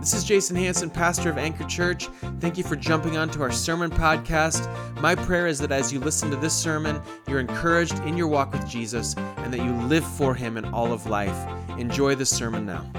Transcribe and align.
This 0.00 0.14
is 0.14 0.24
Jason 0.24 0.56
Hanson, 0.56 0.88
pastor 0.88 1.28
of 1.28 1.36
Anchor 1.36 1.64
Church. 1.64 2.06
Thank 2.40 2.56
you 2.56 2.64
for 2.64 2.74
jumping 2.74 3.18
onto 3.18 3.42
our 3.42 3.52
sermon 3.52 3.90
podcast. 3.90 4.66
My 4.98 5.14
prayer 5.14 5.46
is 5.46 5.58
that 5.58 5.72
as 5.72 5.92
you 5.92 6.00
listen 6.00 6.30
to 6.30 6.36
this 6.36 6.54
sermon, 6.54 7.02
you're 7.28 7.38
encouraged 7.38 7.98
in 8.04 8.16
your 8.16 8.26
walk 8.26 8.50
with 8.50 8.66
Jesus 8.66 9.14
and 9.36 9.52
that 9.52 9.60
you 9.60 9.74
live 9.88 10.02
for 10.02 10.34
him 10.34 10.56
in 10.56 10.64
all 10.64 10.90
of 10.90 11.04
life. 11.04 11.36
Enjoy 11.78 12.14
the 12.14 12.24
sermon 12.24 12.64
now. 12.64 12.90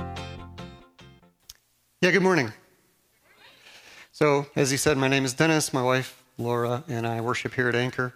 Yeah, 2.01 2.11
good 2.11 2.21
morning. 2.21 2.53
So, 4.12 4.46
as 4.56 4.70
he 4.70 4.78
said, 4.78 4.96
my 4.96 5.08
name 5.08 5.26
is 5.26 5.33
Dennis, 5.33 5.74
my 5.74 5.81
wife 5.81 6.24
Laura, 6.38 6.83
and 6.88 7.08
I 7.08 7.20
worship 7.20 7.56
here 7.56 7.68
at 7.68 7.74
Anchor. 7.74 8.13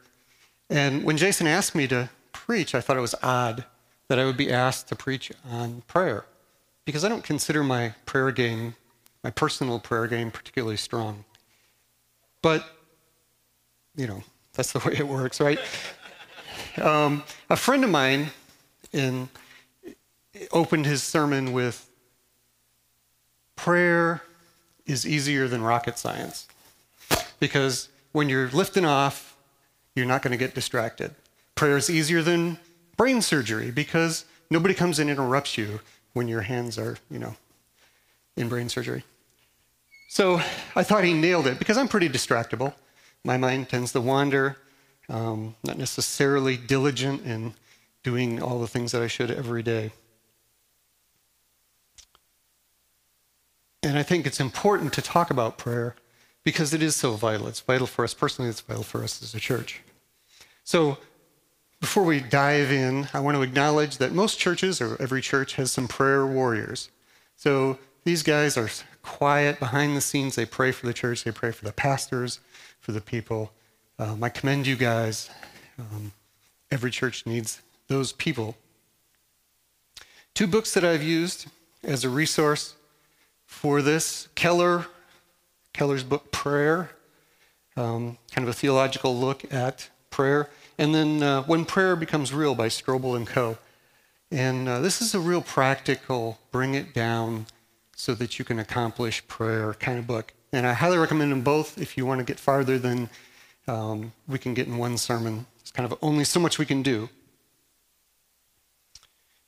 And 0.69 1.03
when 1.03 1.17
Jason 1.17 1.47
asked 1.47 1.73
me 1.73 1.87
to 1.87 2.11
preach, 2.33 2.75
I 2.75 2.81
thought 2.81 2.97
it 2.97 3.01
was 3.01 3.15
odd 3.23 3.65
that 4.09 4.19
I 4.19 4.25
would 4.25 4.37
be 4.37 4.51
asked 4.51 4.87
to 4.89 4.95
preach 4.95 5.31
on 5.43 5.81
prayer 5.87 6.25
because 6.85 7.03
I 7.03 7.09
don't 7.09 7.23
consider 7.23 7.63
my 7.63 7.93
prayer 8.05 8.31
game, 8.31 8.75
my 9.23 9.31
personal 9.31 9.79
prayer 9.79 10.07
game, 10.07 10.31
particularly 10.31 10.77
strong. 10.77 11.25
But, 12.41 12.63
you 13.95 14.07
know, 14.07 14.23
that's 14.53 14.71
the 14.71 14.79
way 14.85 14.95
it 14.97 15.07
works, 15.07 15.41
right? 15.41 15.59
um, 16.81 17.23
a 17.49 17.55
friend 17.55 17.83
of 17.83 17.89
mine 17.89 18.27
in, 18.93 19.29
opened 20.51 20.85
his 20.85 21.01
sermon 21.01 21.53
with 21.53 21.89
prayer 23.55 24.21
is 24.85 25.07
easier 25.07 25.47
than 25.47 25.63
rocket 25.63 25.97
science 25.97 26.47
because 27.39 27.89
when 28.11 28.29
you're 28.29 28.49
lifting 28.49 28.85
off, 28.85 29.35
you're 29.95 30.05
not 30.05 30.21
going 30.21 30.31
to 30.31 30.37
get 30.37 30.53
distracted. 30.53 31.15
Prayer 31.55 31.77
is 31.77 31.89
easier 31.89 32.21
than 32.21 32.59
brain 32.97 33.21
surgery 33.21 33.71
because 33.71 34.25
nobody 34.49 34.73
comes 34.73 34.99
and 34.99 35.09
interrupts 35.09 35.57
you 35.57 35.79
when 36.15 36.29
your 36.29 36.41
hands 36.41 36.79
are, 36.79 36.97
you 37.11 37.19
know, 37.19 37.35
in 38.37 38.47
brain 38.47 38.69
surgery. 38.69 39.03
So 40.07 40.41
I 40.75 40.83
thought 40.83 41.03
he 41.03 41.13
nailed 41.13 41.45
it 41.45 41.59
because 41.59 41.77
I'm 41.77 41.89
pretty 41.89 42.07
distractible. 42.07 42.73
My 43.25 43.35
mind 43.35 43.67
tends 43.67 43.91
to 43.91 44.01
wander, 44.01 44.55
um, 45.09 45.55
not 45.61 45.77
necessarily 45.77 46.55
diligent 46.55 47.25
in 47.25 47.53
doing 48.01 48.41
all 48.41 48.59
the 48.59 48.67
things 48.67 48.93
that 48.93 49.01
I 49.01 49.07
should 49.07 49.29
every 49.29 49.61
day. 49.61 49.91
And 53.83 53.97
I 53.97 54.03
think 54.03 54.25
it's 54.25 54.39
important 54.39 54.93
to 54.93 55.01
talk 55.01 55.29
about 55.29 55.57
prayer 55.57 55.95
because 56.45 56.73
it 56.73 56.81
is 56.81 56.95
so 56.95 57.11
vital. 57.11 57.47
It's 57.47 57.59
vital 57.59 57.87
for 57.87 58.05
us 58.05 58.13
personally, 58.13 58.49
it's 58.49 58.61
vital 58.61 58.83
for 58.83 59.03
us 59.03 59.21
as 59.21 59.35
a 59.35 59.39
church. 59.39 59.81
So 60.63 60.97
before 61.85 62.03
we 62.03 62.19
dive 62.19 62.71
in, 62.71 63.07
I 63.13 63.19
want 63.19 63.37
to 63.37 63.43
acknowledge 63.43 63.99
that 63.99 64.11
most 64.11 64.39
churches, 64.39 64.81
or 64.81 64.99
every 64.99 65.21
church, 65.21 65.53
has 65.53 65.71
some 65.71 65.87
prayer 65.87 66.25
warriors. 66.25 66.89
So 67.35 67.77
these 68.05 68.23
guys 68.23 68.57
are 68.57 68.71
quiet 69.03 69.59
behind 69.59 69.95
the 69.95 70.01
scenes. 70.01 70.33
They 70.33 70.47
pray 70.47 70.71
for 70.71 70.87
the 70.87 70.93
church, 70.93 71.23
they 71.23 71.31
pray 71.31 71.51
for 71.51 71.63
the 71.63 71.71
pastors, 71.71 72.39
for 72.79 72.91
the 72.91 73.01
people. 73.01 73.51
Um, 73.99 74.23
I 74.23 74.29
commend 74.29 74.65
you 74.65 74.75
guys. 74.75 75.29
Um, 75.77 76.11
every 76.71 76.89
church 76.89 77.27
needs 77.27 77.61
those 77.87 78.11
people. 78.13 78.55
Two 80.33 80.47
books 80.47 80.73
that 80.73 80.83
I've 80.83 81.03
used 81.03 81.45
as 81.83 82.03
a 82.03 82.09
resource 82.09 82.73
for 83.45 83.83
this 83.83 84.27
Keller, 84.33 84.87
Keller's 85.71 86.03
book, 86.03 86.31
Prayer, 86.31 86.89
um, 87.77 88.17
kind 88.31 88.47
of 88.47 88.49
a 88.49 88.57
theological 88.57 89.15
look 89.15 89.53
at 89.53 89.91
prayer. 90.15 90.49
And 90.77 90.95
then 90.95 91.21
uh, 91.21 91.43
When 91.43 91.65
Prayer 91.65 91.97
Becomes 91.97 92.33
Real 92.33 92.55
by 92.55 92.69
Strobel 92.69 93.17
and 93.17 93.27
Co. 93.27 93.57
And 94.31 94.67
uh, 94.67 94.79
this 94.79 95.01
is 95.01 95.13
a 95.13 95.19
real 95.19 95.41
practical, 95.41 96.39
bring 96.51 96.73
it 96.73 96.93
down 96.93 97.47
so 97.97 98.15
that 98.15 98.39
you 98.39 98.45
can 98.45 98.57
accomplish 98.57 99.27
prayer 99.27 99.73
kind 99.73 99.99
of 99.99 100.07
book. 100.07 100.33
And 100.53 100.65
I 100.65 100.71
highly 100.71 100.97
recommend 100.97 101.33
them 101.33 101.41
both 101.41 101.77
if 101.77 101.97
you 101.97 102.05
want 102.05 102.19
to 102.19 102.25
get 102.25 102.39
farther 102.39 102.79
than 102.79 103.09
um, 103.67 104.13
we 104.25 104.39
can 104.39 104.53
get 104.53 104.67
in 104.67 104.77
one 104.77 104.97
sermon. 104.97 105.47
It's 105.59 105.71
kind 105.71 105.91
of 105.91 105.97
only 106.01 106.23
so 106.23 106.39
much 106.39 106.57
we 106.57 106.65
can 106.65 106.81
do. 106.81 107.09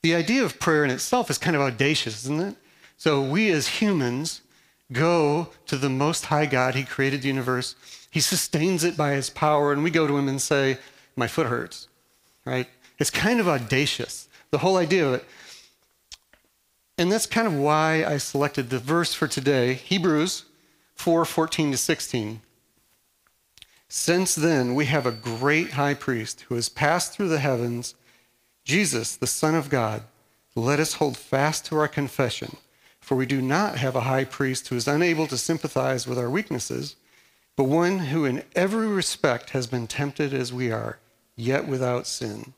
The 0.03 0.15
idea 0.15 0.43
of 0.43 0.59
prayer 0.59 0.83
in 0.83 0.91
itself 0.91 1.29
is 1.29 1.37
kind 1.37 1.55
of 1.55 1.61
audacious, 1.61 2.25
isn't 2.25 2.41
it? 2.41 2.55
So 2.97 3.21
we 3.21 3.51
as 3.51 3.67
humans 3.81 4.41
go 4.91 5.49
to 5.65 5.77
the 5.77 5.89
Most 5.89 6.25
High 6.25 6.45
God. 6.45 6.75
He 6.75 6.83
created 6.83 7.21
the 7.21 7.27
universe, 7.27 7.75
He 8.09 8.19
sustains 8.19 8.83
it 8.83 8.97
by 8.97 9.11
His 9.11 9.29
power, 9.29 9.71
and 9.71 9.83
we 9.83 9.91
go 9.91 10.07
to 10.07 10.17
Him 10.17 10.27
and 10.27 10.41
say, 10.41 10.77
my 11.17 11.27
foot 11.27 11.47
hurts, 11.47 11.87
right? 12.45 12.67
It's 12.99 13.09
kind 13.09 13.39
of 13.39 13.47
audacious, 13.47 14.29
the 14.51 14.59
whole 14.59 14.77
idea 14.77 15.07
of 15.07 15.13
it. 15.15 15.25
And 16.97 17.11
that's 17.11 17.25
kind 17.25 17.47
of 17.47 17.53
why 17.53 18.05
I 18.05 18.17
selected 18.17 18.69
the 18.69 18.79
verse 18.79 19.13
for 19.13 19.27
today, 19.27 19.73
Hebrews 19.73 20.45
4 20.95 21.25
14 21.25 21.71
to 21.71 21.77
16. 21.77 22.41
Since 23.89 24.35
then, 24.35 24.75
we 24.75 24.85
have 24.85 25.05
a 25.05 25.11
great 25.11 25.71
high 25.71 25.93
priest 25.93 26.45
who 26.47 26.55
has 26.55 26.69
passed 26.69 27.13
through 27.13 27.29
the 27.29 27.39
heavens, 27.39 27.95
Jesus, 28.63 29.15
the 29.15 29.27
Son 29.27 29.55
of 29.55 29.69
God. 29.69 30.03
Let 30.55 30.79
us 30.79 30.93
hold 30.93 31.17
fast 31.17 31.65
to 31.67 31.77
our 31.77 31.87
confession, 31.87 32.57
for 33.07 33.15
we 33.15 33.25
do 33.25 33.41
not 33.41 33.77
have 33.77 33.95
a 33.95 34.01
high 34.01 34.25
priest 34.25 34.67
who 34.67 34.75
is 34.75 34.85
unable 34.85 35.27
to 35.27 35.37
sympathize 35.37 36.05
with 36.05 36.19
our 36.19 36.29
weaknesses, 36.29 36.97
but 37.55 37.63
one 37.63 37.99
who 37.99 38.25
in 38.25 38.43
every 38.53 38.85
respect 38.85 39.51
has 39.51 39.65
been 39.65 39.87
tempted 39.87 40.33
as 40.33 40.51
we 40.51 40.73
are 40.73 40.99
yet 41.37 41.65
without 41.65 42.05
sin. 42.05 42.53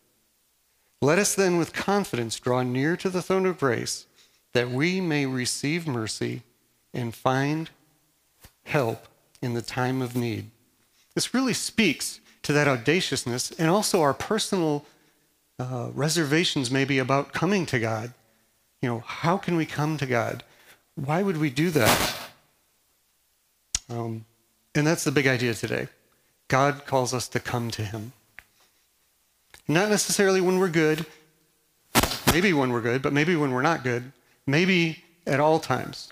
Let 1.03 1.19
us 1.19 1.35
then 1.35 1.57
with 1.57 1.71
confidence 1.71 2.39
draw 2.39 2.63
near 2.63 2.97
to 2.97 3.11
the 3.11 3.21
throne 3.21 3.45
of 3.45 3.59
grace 3.59 4.07
that 4.53 4.71
we 4.71 4.99
may 4.99 5.27
receive 5.27 5.85
mercy 5.85 6.41
and 6.95 7.13
find 7.13 7.69
help 8.63 9.07
in 9.43 9.53
the 9.53 9.61
time 9.61 10.01
of 10.01 10.15
need. 10.15 10.49
This 11.13 11.31
really 11.31 11.53
speaks 11.53 12.21
to 12.41 12.53
that 12.53 12.67
audaciousness 12.67 13.51
and 13.51 13.69
also 13.69 14.01
our 14.01 14.15
personal 14.15 14.83
uh, 15.59 15.91
reservations, 15.93 16.71
maybe 16.71 16.97
about 16.97 17.33
coming 17.33 17.67
to 17.67 17.77
God. 17.77 18.15
You 18.81 18.89
know, 18.89 19.03
how 19.05 19.37
can 19.37 19.55
we 19.55 19.65
come 19.65 19.97
to 19.97 20.05
God? 20.05 20.43
Why 20.95 21.21
would 21.21 21.37
we 21.37 21.49
do 21.49 21.69
that? 21.71 22.17
Um, 23.89 24.25
and 24.75 24.85
that's 24.85 25.03
the 25.03 25.11
big 25.11 25.27
idea 25.27 25.53
today. 25.53 25.87
God 26.47 26.85
calls 26.85 27.13
us 27.13 27.27
to 27.29 27.39
come 27.39 27.71
to 27.71 27.83
Him. 27.83 28.13
Not 29.67 29.89
necessarily 29.89 30.41
when 30.41 30.57
we're 30.57 30.69
good, 30.69 31.05
maybe 32.31 32.53
when 32.53 32.71
we're 32.71 32.81
good, 32.81 33.01
but 33.01 33.13
maybe 33.13 33.35
when 33.35 33.51
we're 33.51 33.61
not 33.61 33.83
good, 33.83 34.11
maybe 34.47 35.03
at 35.27 35.39
all 35.39 35.59
times. 35.59 36.11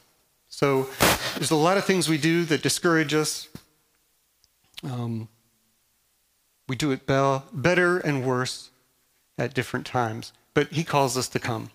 So 0.50 0.90
there's 1.36 1.52
a 1.52 1.56
lot 1.56 1.78
of 1.78 1.86
things 1.86 2.08
we 2.08 2.18
do 2.18 2.46
that 2.46 2.62
discourage 2.62 3.14
us. 3.14 3.48
Um, 4.84 5.28
we 6.68 6.76
do 6.76 6.92
it 6.92 7.08
be- 7.08 7.42
better 7.54 7.98
and 7.98 8.26
worse 8.26 8.70
at 9.38 9.54
different 9.54 9.86
times, 9.86 10.34
but 10.54 10.68
he 10.70 10.84
calls 10.84 11.18
us 11.18 11.28
to 11.30 11.40
come. 11.40 11.72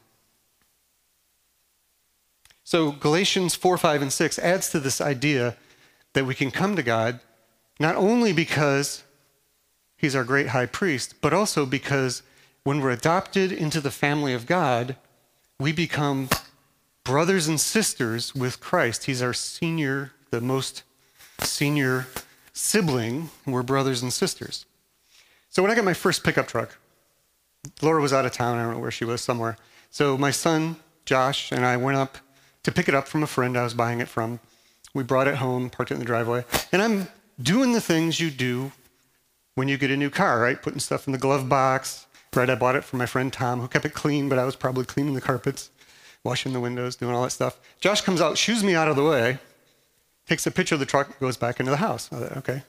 So 2.72 2.92
Galatians 2.92 3.54
4, 3.54 3.76
5, 3.76 4.00
and 4.00 4.10
6 4.10 4.38
adds 4.38 4.70
to 4.70 4.80
this 4.80 4.98
idea 4.98 5.56
that 6.14 6.24
we 6.24 6.34
can 6.34 6.50
come 6.50 6.74
to 6.74 6.82
God 6.82 7.20
not 7.78 7.96
only 7.96 8.32
because 8.32 9.04
He's 9.94 10.16
our 10.16 10.24
great 10.24 10.48
high 10.48 10.64
priest, 10.64 11.16
but 11.20 11.34
also 11.34 11.66
because 11.66 12.22
when 12.64 12.80
we're 12.80 12.92
adopted 12.92 13.52
into 13.52 13.82
the 13.82 13.90
family 13.90 14.32
of 14.32 14.46
God, 14.46 14.96
we 15.60 15.70
become 15.72 16.30
brothers 17.04 17.46
and 17.46 17.60
sisters 17.60 18.34
with 18.34 18.58
Christ. 18.58 19.04
He's 19.04 19.20
our 19.20 19.34
senior, 19.34 20.12
the 20.30 20.40
most 20.40 20.82
senior 21.40 22.06
sibling. 22.54 23.28
We're 23.44 23.62
brothers 23.62 24.00
and 24.00 24.14
sisters. 24.14 24.64
So 25.50 25.60
when 25.60 25.70
I 25.70 25.74
got 25.74 25.84
my 25.84 25.92
first 25.92 26.24
pickup 26.24 26.48
truck, 26.48 26.78
Laura 27.82 28.00
was 28.00 28.14
out 28.14 28.24
of 28.24 28.32
town. 28.32 28.56
I 28.56 28.62
don't 28.62 28.72
know 28.72 28.80
where 28.80 28.90
she 28.90 29.04
was, 29.04 29.20
somewhere. 29.20 29.58
So 29.90 30.16
my 30.16 30.30
son, 30.30 30.76
Josh, 31.04 31.52
and 31.52 31.66
I 31.66 31.76
went 31.76 31.98
up 31.98 32.16
to 32.62 32.72
pick 32.72 32.88
it 32.88 32.94
up 32.94 33.08
from 33.08 33.22
a 33.22 33.26
friend 33.26 33.56
I 33.56 33.64
was 33.64 33.74
buying 33.74 34.00
it 34.00 34.08
from. 34.08 34.40
We 34.94 35.02
brought 35.02 35.28
it 35.28 35.36
home, 35.36 35.70
parked 35.70 35.90
it 35.90 35.94
in 35.94 36.00
the 36.00 36.06
driveway, 36.06 36.44
and 36.70 36.82
I'm 36.82 37.08
doing 37.40 37.72
the 37.72 37.80
things 37.80 38.20
you 38.20 38.30
do 38.30 38.72
when 39.54 39.68
you 39.68 39.78
get 39.78 39.90
a 39.90 39.96
new 39.96 40.10
car, 40.10 40.40
right? 40.40 40.60
Putting 40.60 40.80
stuff 40.80 41.06
in 41.06 41.12
the 41.12 41.18
glove 41.18 41.48
box, 41.48 42.06
right? 42.34 42.48
I 42.48 42.54
bought 42.54 42.76
it 42.76 42.84
from 42.84 42.98
my 42.98 43.06
friend 43.06 43.32
Tom, 43.32 43.60
who 43.60 43.68
kept 43.68 43.84
it 43.84 43.94
clean, 43.94 44.28
but 44.28 44.38
I 44.38 44.44
was 44.44 44.56
probably 44.56 44.84
cleaning 44.84 45.14
the 45.14 45.20
carpets, 45.20 45.70
washing 46.24 46.52
the 46.52 46.60
windows, 46.60 46.96
doing 46.96 47.14
all 47.14 47.22
that 47.22 47.30
stuff. 47.30 47.58
Josh 47.80 48.02
comes 48.02 48.20
out, 48.20 48.38
shoos 48.38 48.62
me 48.62 48.74
out 48.74 48.88
of 48.88 48.96
the 48.96 49.04
way, 49.04 49.38
takes 50.26 50.46
a 50.46 50.50
picture 50.50 50.74
of 50.74 50.80
the 50.80 50.86
truck, 50.86 51.18
goes 51.20 51.36
back 51.36 51.58
into 51.58 51.70
the 51.70 51.78
house. 51.78 52.08
Thought, 52.08 52.36
okay. 52.38 52.62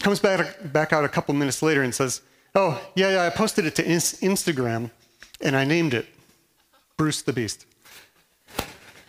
Comes 0.00 0.20
back, 0.20 0.72
back 0.72 0.92
out 0.92 1.04
a 1.04 1.08
couple 1.08 1.34
minutes 1.34 1.62
later 1.62 1.82
and 1.82 1.94
says, 1.94 2.20
Oh, 2.54 2.80
yeah, 2.94 3.10
yeah, 3.10 3.22
I 3.22 3.30
posted 3.30 3.66
it 3.66 3.74
to 3.76 3.84
Instagram 3.84 4.90
and 5.42 5.54
I 5.56 5.64
named 5.64 5.92
it 5.92 6.06
Bruce 6.96 7.20
the 7.20 7.32
Beast. 7.32 7.66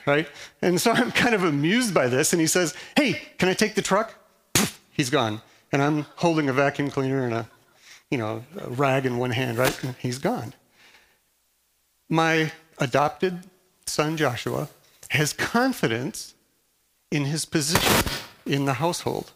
Right? 0.07 0.27
And 0.61 0.81
so 0.81 0.91
I'm 0.95 1.11
kind 1.11 1.35
of 1.35 1.43
amused 1.43 1.93
by 1.93 2.07
this. 2.07 2.33
And 2.33 2.39
he 2.39 2.47
says, 2.47 2.73
Hey, 2.95 3.21
can 3.37 3.49
I 3.49 3.53
take 3.53 3.75
the 3.75 3.81
truck? 3.83 4.15
He's 4.91 5.11
gone 5.11 5.41
and 5.71 5.81
I'm 5.81 6.05
holding 6.17 6.49
a 6.49 6.53
vacuum 6.53 6.89
cleaner 6.89 7.25
and 7.25 7.33
a, 7.33 7.49
you 8.09 8.17
know, 8.17 8.43
a 8.59 8.69
rag 8.69 9.05
in 9.05 9.17
one 9.17 9.31
hand, 9.31 9.57
right? 9.57 9.83
And 9.83 9.95
he's 9.99 10.17
gone. 10.17 10.53
My 12.09 12.51
adopted 12.79 13.41
son 13.85 14.17
Joshua 14.17 14.69
has 15.09 15.33
confidence 15.33 16.35
in 17.11 17.25
his 17.25 17.45
position 17.45 18.11
in 18.45 18.65
the 18.65 18.73
household, 18.73 19.31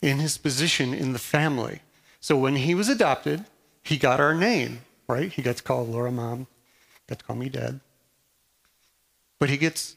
in 0.00 0.18
his 0.18 0.38
position 0.38 0.94
in 0.94 1.12
the 1.12 1.18
family. 1.18 1.80
So 2.20 2.36
when 2.36 2.56
he 2.56 2.74
was 2.74 2.88
adopted, 2.88 3.44
he 3.82 3.96
got 3.96 4.20
our 4.20 4.34
name, 4.34 4.80
right? 5.08 5.32
He 5.32 5.42
got 5.42 5.56
to 5.56 5.62
call 5.62 5.86
Laura 5.86 6.12
mom, 6.12 6.46
got 7.08 7.18
to 7.20 7.24
call 7.24 7.36
me 7.36 7.48
dad. 7.48 7.80
But 9.38 9.50
he 9.50 9.56
gets 9.56 9.96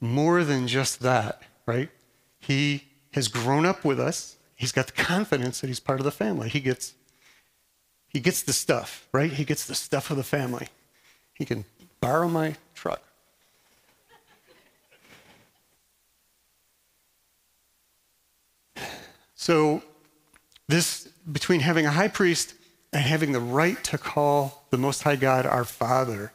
more 0.00 0.44
than 0.44 0.68
just 0.68 1.00
that, 1.00 1.42
right? 1.66 1.90
He 2.38 2.84
has 3.12 3.28
grown 3.28 3.66
up 3.66 3.84
with 3.84 3.98
us. 3.98 4.36
He's 4.54 4.72
got 4.72 4.86
the 4.86 4.92
confidence 4.92 5.60
that 5.60 5.66
he's 5.68 5.80
part 5.80 6.00
of 6.00 6.04
the 6.04 6.10
family. 6.10 6.48
He 6.48 6.60
gets 6.60 6.94
he 8.08 8.20
gets 8.20 8.42
the 8.42 8.52
stuff, 8.52 9.08
right? 9.12 9.30
He 9.30 9.44
gets 9.44 9.66
the 9.66 9.74
stuff 9.74 10.10
of 10.10 10.16
the 10.16 10.22
family. 10.22 10.68
He 11.34 11.44
can 11.44 11.64
borrow 12.00 12.28
my 12.28 12.54
truck. 12.74 13.02
So 19.34 19.82
this 20.68 21.08
between 21.30 21.60
having 21.60 21.86
a 21.86 21.90
high 21.90 22.08
priest 22.08 22.54
and 22.92 23.02
having 23.02 23.32
the 23.32 23.40
right 23.40 23.82
to 23.84 23.98
call 23.98 24.66
the 24.70 24.78
most 24.78 25.02
high 25.02 25.16
God 25.16 25.44
our 25.44 25.64
father, 25.64 26.32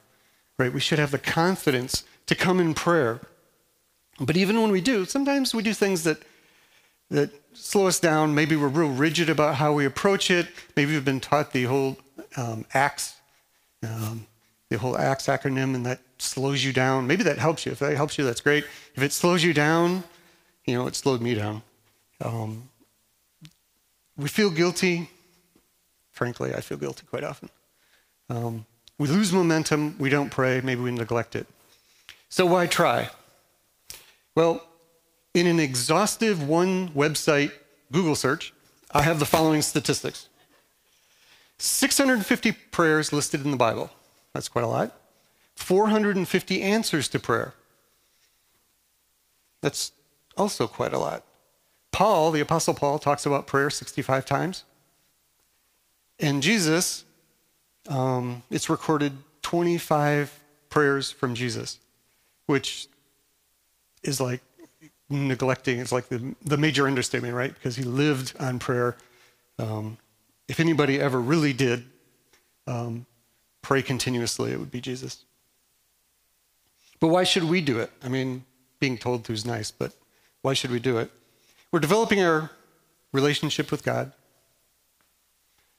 right? 0.58 0.72
We 0.72 0.80
should 0.80 1.00
have 1.00 1.12
the 1.12 1.18
confidence 1.18 2.04
to 2.32 2.36
come 2.36 2.62
in 2.62 2.74
prayer. 2.74 3.20
But 4.18 4.38
even 4.38 4.62
when 4.62 4.72
we 4.72 4.80
do, 4.80 5.04
sometimes 5.04 5.54
we 5.54 5.62
do 5.62 5.74
things 5.74 6.04
that 6.06 6.18
that 7.10 7.30
slow 7.54 7.88
us 7.88 8.00
down. 8.00 8.34
Maybe 8.34 8.56
we're 8.56 8.70
real 8.70 8.88
rigid 8.90 9.30
about 9.30 9.56
how 9.56 9.74
we 9.74 9.86
approach 9.86 10.32
it. 10.32 10.48
Maybe 10.78 10.94
we've 10.94 11.04
been 11.04 11.20
taught 11.20 11.52
the 11.52 11.66
whole 11.66 11.98
um, 12.38 12.66
ACTS, 12.74 13.16
um, 13.84 14.26
the 14.70 14.78
whole 14.78 14.98
ACTS 14.98 15.28
acronym, 15.28 15.76
and 15.76 15.86
that 15.86 16.00
slows 16.20 16.64
you 16.64 16.72
down. 16.72 17.06
Maybe 17.06 17.22
that 17.24 17.38
helps 17.38 17.66
you. 17.66 17.74
If 17.74 17.80
that 17.80 17.98
helps 17.98 18.18
you, 18.18 18.24
that's 18.24 18.40
great. 18.40 18.64
If 18.96 19.04
it 19.04 19.12
slows 19.12 19.44
you 19.44 19.54
down, 19.54 20.02
you 20.66 20.76
know, 20.76 20.88
it 20.88 20.96
slowed 20.96 21.20
me 21.20 21.34
down. 21.36 21.62
Um, 22.22 22.70
we 24.16 24.30
feel 24.30 24.52
guilty. 24.52 25.10
Frankly, 26.12 26.54
I 26.54 26.62
feel 26.62 26.78
guilty 26.78 27.06
quite 27.10 27.26
often. 27.26 27.50
Um, 28.30 28.66
we 28.98 29.10
lose 29.10 29.34
momentum. 29.34 29.98
We 30.00 30.10
don't 30.10 30.30
pray. 30.30 30.62
Maybe 30.62 30.80
we 30.80 30.92
neglect 30.92 31.36
it. 31.36 31.46
So 32.32 32.46
why 32.46 32.66
try? 32.66 33.10
Well, 34.36 34.66
in 35.34 35.48
an 35.48 35.60
exhaustive 35.60 36.48
one 36.48 36.90
website 36.90 37.52
Google 37.92 38.16
search, 38.16 38.54
I 38.92 39.02
have 39.02 39.20
the 39.20 39.26
following 39.26 39.62
statistics 39.62 40.30
650 41.58 42.54
prayers 42.72 43.12
listed 43.12 43.44
in 43.44 43.52
the 43.52 43.58
Bible. 43.58 43.92
That's 44.34 44.48
quite 44.48 44.64
a 44.64 44.68
lot. 44.68 44.98
450 45.56 46.62
answers 46.62 47.10
to 47.10 47.20
prayer. 47.20 47.54
That's 49.60 49.92
also 50.38 50.68
quite 50.68 50.94
a 50.94 50.98
lot. 50.98 51.26
Paul, 51.92 52.32
the 52.32 52.40
Apostle 52.40 52.74
Paul, 52.74 52.98
talks 52.98 53.26
about 53.26 53.46
prayer 53.46 53.70
65 53.70 54.26
times. 54.26 54.64
And 56.18 56.42
Jesus, 56.42 57.04
um, 57.90 58.42
it's 58.50 58.70
recorded 58.70 59.18
25 59.42 60.40
prayers 60.70 61.12
from 61.12 61.36
Jesus, 61.36 61.78
which 62.46 62.88
is 64.04 64.20
like 64.20 64.42
neglecting, 65.10 65.80
it's 65.80 65.92
like 65.92 66.10
the, 66.10 66.36
the 66.44 66.58
major 66.58 66.88
understatement, 66.88 67.34
right? 67.34 67.54
Because 67.54 67.76
he 67.76 67.84
lived 67.84 68.34
on 68.40 68.60
prayer. 68.60 68.96
Um, 69.60 69.98
if 70.48 70.60
anybody 70.60 71.00
ever 71.00 71.20
really 71.20 71.54
did 71.54 71.86
um, 72.68 73.06
pray 73.62 73.82
continuously, 73.82 74.52
it 74.52 74.60
would 74.60 74.72
be 74.72 74.82
Jesus. 74.82 75.26
But 77.00 77.08
why 77.08 77.24
should 77.24 77.44
we 77.44 77.62
do 77.62 77.80
it? 77.80 77.92
I 78.04 78.10
mean, 78.10 78.46
being 78.80 78.98
told 78.98 79.26
to 79.26 79.34
is 79.34 79.46
nice, 79.46 79.72
but 79.72 79.94
why 80.42 80.54
should 80.54 80.72
we 80.72 80.80
do 80.80 80.98
it? 80.98 81.12
We're 81.72 81.80
developing 81.80 82.22
our 82.22 82.52
relationship 83.12 83.72
with 83.72 83.84
God. 83.84 84.12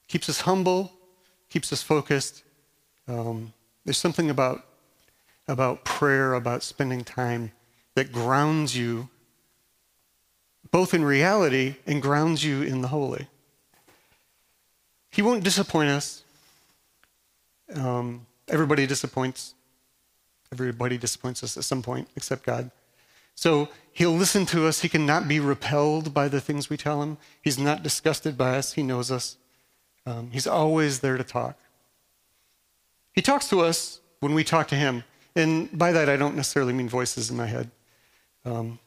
Keeps 0.09 0.29
us 0.29 0.43
humble, 0.43 0.93
keeps 1.49 1.73
us 1.73 1.83
focused. 1.83 2.43
Um, 3.09 3.53
there's 3.85 3.99
something 3.99 4.31
about, 4.31 4.65
about 5.49 5.85
prayer, 5.85 6.35
about 6.35 6.63
spending 6.63 7.05
time 7.05 7.53
that 7.95 8.13
grounds 8.13 8.77
you 8.77 9.09
both 10.71 10.95
in 10.95 11.05
reality 11.05 11.77
and 11.87 12.01
grounds 12.01 12.43
you 12.43 12.63
in 12.63 12.81
the 12.81 12.89
holy. 12.89 13.29
He 15.11 15.21
won't 15.21 15.45
disappoint 15.45 15.91
us. 15.91 16.25
Um, 17.75 18.27
everybody 18.49 18.87
disappoints. 18.87 19.55
Everybody 20.51 20.97
disappoints 20.97 21.43
us 21.45 21.57
at 21.57 21.65
some 21.65 21.83
point, 21.83 22.09
except 22.17 22.45
God. 22.45 22.71
So 23.35 23.69
he'll 23.93 24.15
listen 24.15 24.47
to 24.47 24.67
us. 24.67 24.81
He 24.81 24.89
cannot 24.89 25.29
be 25.29 25.41
repelled 25.41 26.15
by 26.15 26.29
the 26.29 26.41
things 26.41 26.71
we 26.71 26.77
tell 26.77 27.03
him. 27.03 27.19
He's 27.41 27.59
not 27.59 27.83
disgusted 27.83 28.39
by 28.39 28.57
us. 28.57 28.73
He 28.73 28.83
knows 28.83 29.11
us. 29.11 29.37
Um, 30.07 30.31
he's 30.33 30.47
always 30.47 31.01
there 31.01 31.17
to 31.17 31.25
talk. 31.25 31.59
He 33.13 33.23
talks 33.23 33.49
to 33.51 33.61
us 33.61 34.01
when 34.21 34.35
we 34.35 34.43
talk 34.43 34.69
to 34.69 34.75
him. 34.75 35.05
And 35.35 35.77
by 35.77 35.93
that, 35.93 36.09
I 36.09 36.17
don't 36.17 36.37
necessarily 36.37 36.73
mean 36.73 36.89
voices 36.89 37.31
in 37.31 37.37
my 37.37 37.47
head. 37.47 37.71
Um, 38.45 38.79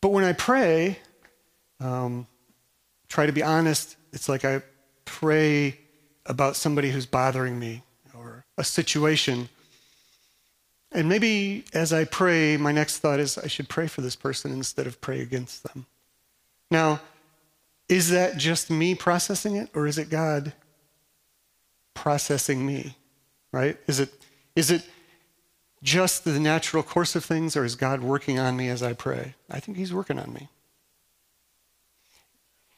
but 0.00 0.08
when 0.08 0.24
I 0.24 0.32
pray, 0.32 0.98
um, 1.80 2.26
try 3.08 3.26
to 3.26 3.32
be 3.32 3.42
honest. 3.42 3.96
It's 4.12 4.28
like 4.28 4.44
I 4.44 4.62
pray 5.04 5.78
about 6.26 6.56
somebody 6.56 6.90
who's 6.90 7.06
bothering 7.06 7.58
me 7.58 7.82
or 8.14 8.44
a 8.58 8.64
situation. 8.64 9.48
And 10.92 11.08
maybe 11.08 11.64
as 11.72 11.92
I 11.92 12.04
pray, 12.04 12.56
my 12.56 12.72
next 12.72 12.98
thought 12.98 13.20
is 13.20 13.38
I 13.38 13.46
should 13.46 13.68
pray 13.68 13.86
for 13.86 14.00
this 14.00 14.16
person 14.16 14.52
instead 14.52 14.86
of 14.86 15.00
pray 15.00 15.20
against 15.20 15.62
them. 15.62 15.86
Now, 16.70 17.00
is 17.88 18.10
that 18.10 18.36
just 18.36 18.70
me 18.70 18.94
processing 18.94 19.56
it 19.56 19.70
or 19.74 19.86
is 19.86 19.98
it 19.98 20.10
God 20.10 20.52
processing 21.94 22.66
me? 22.66 22.96
Right? 23.52 23.78
Is 23.86 24.00
it 24.00 24.12
is 24.56 24.70
it 24.70 24.82
just 25.86 26.24
the 26.24 26.40
natural 26.40 26.82
course 26.82 27.14
of 27.14 27.24
things, 27.24 27.56
or 27.56 27.64
is 27.64 27.76
God 27.76 28.02
working 28.02 28.40
on 28.40 28.56
me 28.56 28.68
as 28.68 28.82
I 28.82 28.92
pray? 28.92 29.36
I 29.48 29.60
think 29.60 29.78
He's 29.78 29.94
working 29.94 30.18
on 30.18 30.34
me. 30.34 30.48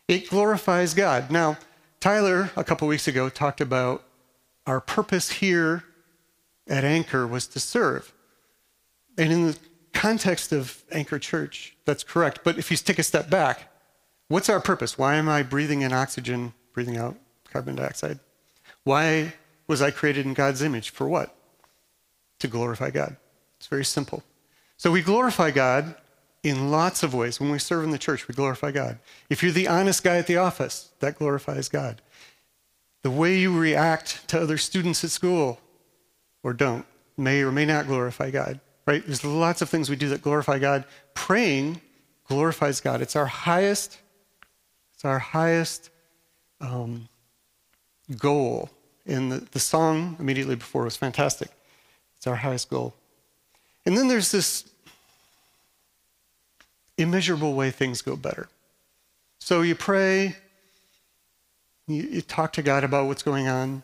It 0.06 0.28
glorifies 0.28 0.92
God. 0.92 1.30
Now, 1.30 1.56
Tyler, 2.00 2.50
a 2.54 2.62
couple 2.62 2.86
weeks 2.86 3.08
ago, 3.08 3.30
talked 3.30 3.62
about 3.62 4.04
our 4.66 4.80
purpose 4.80 5.30
here 5.30 5.84
at 6.68 6.84
Anchor 6.84 7.26
was 7.26 7.46
to 7.48 7.58
serve. 7.58 8.12
And 9.16 9.32
in 9.32 9.46
the 9.46 9.58
context 9.94 10.52
of 10.52 10.84
Anchor 10.92 11.18
Church, 11.18 11.76
that's 11.86 12.04
correct. 12.04 12.40
But 12.44 12.58
if 12.58 12.70
you 12.70 12.76
take 12.76 12.98
a 12.98 13.02
step 13.02 13.30
back, 13.30 13.72
what's 14.28 14.50
our 14.50 14.60
purpose? 14.60 14.98
Why 14.98 15.14
am 15.14 15.30
I 15.30 15.42
breathing 15.42 15.80
in 15.80 15.94
oxygen, 15.94 16.52
breathing 16.74 16.98
out 16.98 17.16
carbon 17.50 17.76
dioxide? 17.76 18.20
Why 18.84 19.32
was 19.66 19.80
I 19.80 19.90
created 19.90 20.26
in 20.26 20.34
God's 20.34 20.60
image? 20.60 20.90
For 20.90 21.08
what? 21.08 21.34
To 22.38 22.48
glorify 22.48 22.90
God. 22.90 23.16
It's 23.58 23.66
very 23.66 23.84
simple. 23.84 24.22
So 24.76 24.90
we 24.90 25.02
glorify 25.02 25.50
God 25.50 25.94
in 26.42 26.70
lots 26.70 27.02
of 27.02 27.14
ways. 27.14 27.40
When 27.40 27.50
we 27.50 27.58
serve 27.58 27.84
in 27.84 27.90
the 27.90 27.98
church, 27.98 28.28
we 28.28 28.34
glorify 28.34 28.70
God. 28.70 28.98
If 29.28 29.42
you're 29.42 29.52
the 29.52 29.68
honest 29.68 30.04
guy 30.04 30.18
at 30.18 30.26
the 30.26 30.36
office, 30.36 30.90
that 31.00 31.18
glorifies 31.18 31.68
God. 31.68 32.00
The 33.02 33.10
way 33.10 33.38
you 33.38 33.58
react 33.58 34.28
to 34.28 34.40
other 34.40 34.58
students 34.58 35.02
at 35.04 35.10
school 35.10 35.60
or 36.42 36.52
don't 36.52 36.86
may 37.16 37.42
or 37.42 37.50
may 37.50 37.64
not 37.64 37.86
glorify 37.86 38.30
God, 38.30 38.60
right? 38.86 39.04
There's 39.04 39.24
lots 39.24 39.62
of 39.62 39.68
things 39.68 39.90
we 39.90 39.96
do 39.96 40.08
that 40.10 40.22
glorify 40.22 40.58
God. 40.58 40.84
Praying 41.14 41.80
glorifies 42.24 42.80
God. 42.80 43.02
It's 43.02 43.16
our 43.16 43.26
highest, 43.26 43.98
it's 44.94 45.04
our 45.04 45.18
highest 45.18 45.90
um, 46.60 47.08
goal. 48.16 48.70
And 49.06 49.32
the, 49.32 49.38
the 49.38 49.58
song 49.58 50.16
immediately 50.20 50.54
before 50.54 50.84
was 50.84 50.96
fantastic. 50.96 51.50
It's 52.18 52.26
our 52.26 52.36
highest 52.36 52.68
goal. 52.68 52.94
And 53.86 53.96
then 53.96 54.08
there's 54.08 54.30
this 54.30 54.68
immeasurable 56.98 57.54
way 57.54 57.70
things 57.70 58.02
go 58.02 58.16
better. 58.16 58.48
So 59.38 59.62
you 59.62 59.74
pray, 59.74 60.36
you, 61.86 62.02
you 62.02 62.20
talk 62.20 62.52
to 62.54 62.62
God 62.62 62.84
about 62.84 63.06
what's 63.06 63.22
going 63.22 63.48
on. 63.48 63.82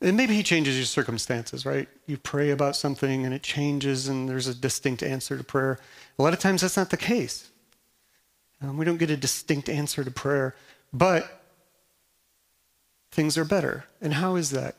And 0.00 0.16
maybe 0.16 0.34
He 0.34 0.42
changes 0.42 0.76
your 0.76 0.86
circumstances, 0.86 1.64
right? 1.64 1.88
You 2.06 2.16
pray 2.16 2.50
about 2.50 2.74
something 2.74 3.24
and 3.24 3.32
it 3.32 3.42
changes 3.42 4.08
and 4.08 4.28
there's 4.28 4.48
a 4.48 4.54
distinct 4.54 5.02
answer 5.02 5.36
to 5.36 5.44
prayer. 5.44 5.78
A 6.18 6.22
lot 6.22 6.32
of 6.32 6.40
times 6.40 6.62
that's 6.62 6.76
not 6.76 6.90
the 6.90 6.96
case. 6.96 7.48
Um, 8.60 8.76
we 8.76 8.84
don't 8.84 8.96
get 8.96 9.10
a 9.10 9.16
distinct 9.16 9.68
answer 9.68 10.02
to 10.02 10.10
prayer, 10.10 10.56
but 10.92 11.42
things 13.10 13.36
are 13.36 13.44
better. 13.44 13.84
And 14.00 14.14
how 14.14 14.36
is 14.36 14.50
that? 14.50 14.74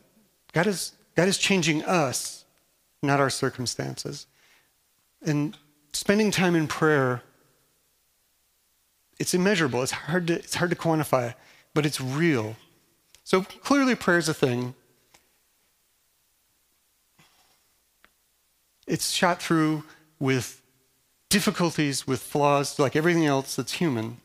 God 0.54 0.66
is, 0.66 0.92
God 1.14 1.28
is 1.28 1.36
changing 1.36 1.84
us, 1.84 2.46
not 3.02 3.20
our 3.20 3.28
circumstances. 3.28 4.26
And 5.20 5.56
spending 5.92 6.30
time 6.30 6.54
in 6.54 6.66
prayer, 6.66 7.22
it's 9.18 9.34
immeasurable. 9.34 9.82
It's 9.82 9.92
hard 9.92 10.28
to, 10.28 10.34
it's 10.34 10.54
hard 10.54 10.70
to 10.70 10.76
quantify, 10.76 11.34
but 11.74 11.84
it's 11.84 12.00
real. 12.00 12.56
So 13.24 13.42
clearly, 13.42 13.94
prayer 13.94 14.18
is 14.18 14.28
a 14.30 14.34
thing. 14.34 14.74
it's 18.86 19.10
shot 19.10 19.42
through 19.42 19.84
with 20.18 20.62
difficulties, 21.28 22.06
with 22.06 22.20
flaws, 22.20 22.78
like 22.78 22.96
everything 22.96 23.26
else 23.26 23.56
that's 23.56 23.72
human. 23.72 24.18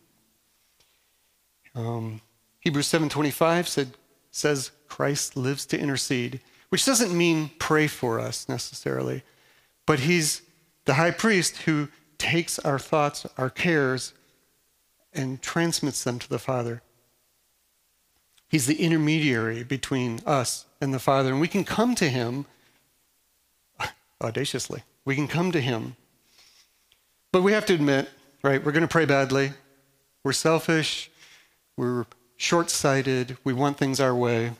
Um, 1.76 2.22
Hebrews 2.60 2.88
7:25 2.88 3.68
said, 3.68 3.92
says 4.32 4.72
Christ 4.90 5.38
lives 5.38 5.66
to 5.68 5.80
intercede, 5.80 6.42
which 6.70 6.86
doesn't 6.86 7.18
mean 7.18 7.52
pray 7.60 7.88
for 7.88 8.20
us 8.20 8.50
necessarily, 8.50 9.24
but 9.86 10.02
he's 10.02 10.42
the 10.86 10.96
high 10.96 11.12
priest 11.12 11.58
who 11.64 11.88
takes 12.18 12.60
our 12.60 12.80
thoughts, 12.80 13.26
our 13.38 13.50
cares, 13.50 14.14
and 15.14 15.42
transmits 15.42 16.04
them 16.04 16.20
to 16.20 16.30
the 16.30 16.40
Father. 16.40 16.82
He's 18.48 18.66
the 18.66 18.82
intermediary 18.84 19.64
between 19.64 20.20
us 20.26 20.66
and 20.82 20.94
the 20.94 21.00
Father, 21.00 21.30
and 21.30 21.40
we 21.40 21.48
can 21.48 21.64
come 21.64 21.96
to 21.96 22.10
him 22.10 22.46
audaciously. 24.24 24.84
We 25.06 25.16
can 25.16 25.28
come 25.28 25.52
to 25.52 25.62
him. 25.62 25.96
But 27.32 27.44
we 27.44 27.52
have 27.52 27.66
to 27.68 27.74
admit, 27.74 28.10
right, 28.44 28.64
we're 28.64 28.72
going 28.72 28.82
to 28.82 28.88
pray 28.88 29.06
badly. 29.06 29.54
We're 30.24 30.34
selfish. 30.34 31.12
We're 31.78 32.06
short 32.36 32.70
sighted. 32.70 33.38
We 33.44 33.54
want 33.54 33.78
things 33.78 34.00
our 34.00 34.16
way. 34.16 34.54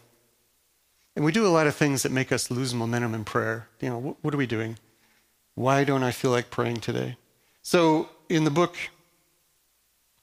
And 1.20 1.26
we 1.26 1.34
do 1.34 1.46
a 1.46 1.50
lot 1.50 1.68
of 1.68 1.76
things 1.76 2.04
that 2.04 2.14
make 2.14 2.32
us 2.32 2.50
lose 2.50 2.74
momentum 2.74 3.14
in 3.14 3.26
prayer. 3.26 3.68
You 3.82 3.90
know, 3.90 4.18
what 4.22 4.34
are 4.34 4.38
we 4.38 4.48
doing? 4.48 4.80
Why 5.54 5.84
don't 5.84 6.02
I 6.02 6.12
feel 6.12 6.32
like 6.32 6.50
praying 6.50 6.78
today? 6.78 7.18
So, 7.62 8.08
in 8.30 8.46
the 8.46 8.50
book, 8.50 8.78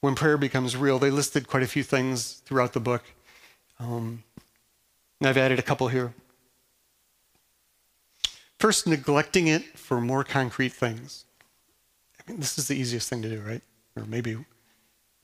When 0.00 0.15
Prayer 0.15 0.38
Becomes 0.38 0.75
Real, 0.75 0.99
they 0.99 1.11
listed 1.11 1.49
quite 1.49 1.62
a 1.62 1.67
few 1.67 1.83
things 1.83 2.41
throughout 2.47 2.73
the 2.73 2.81
book. 2.81 3.05
Um, 3.79 4.25
I've 5.23 5.37
added 5.37 5.59
a 5.59 5.62
couple 5.62 5.88
here. 5.88 6.15
First, 8.59 8.87
neglecting 8.87 9.49
it 9.49 9.65
for 9.76 10.00
more 10.00 10.25
concrete 10.25 10.73
things. 10.73 11.26
I 12.19 12.31
mean, 12.31 12.41
this 12.41 12.57
is 12.57 12.69
the 12.69 12.75
easiest 12.75 13.11
thing 13.11 13.21
to 13.21 13.29
do, 13.29 13.43
right? 13.43 13.61
Or 13.97 14.07
maybe, 14.07 14.38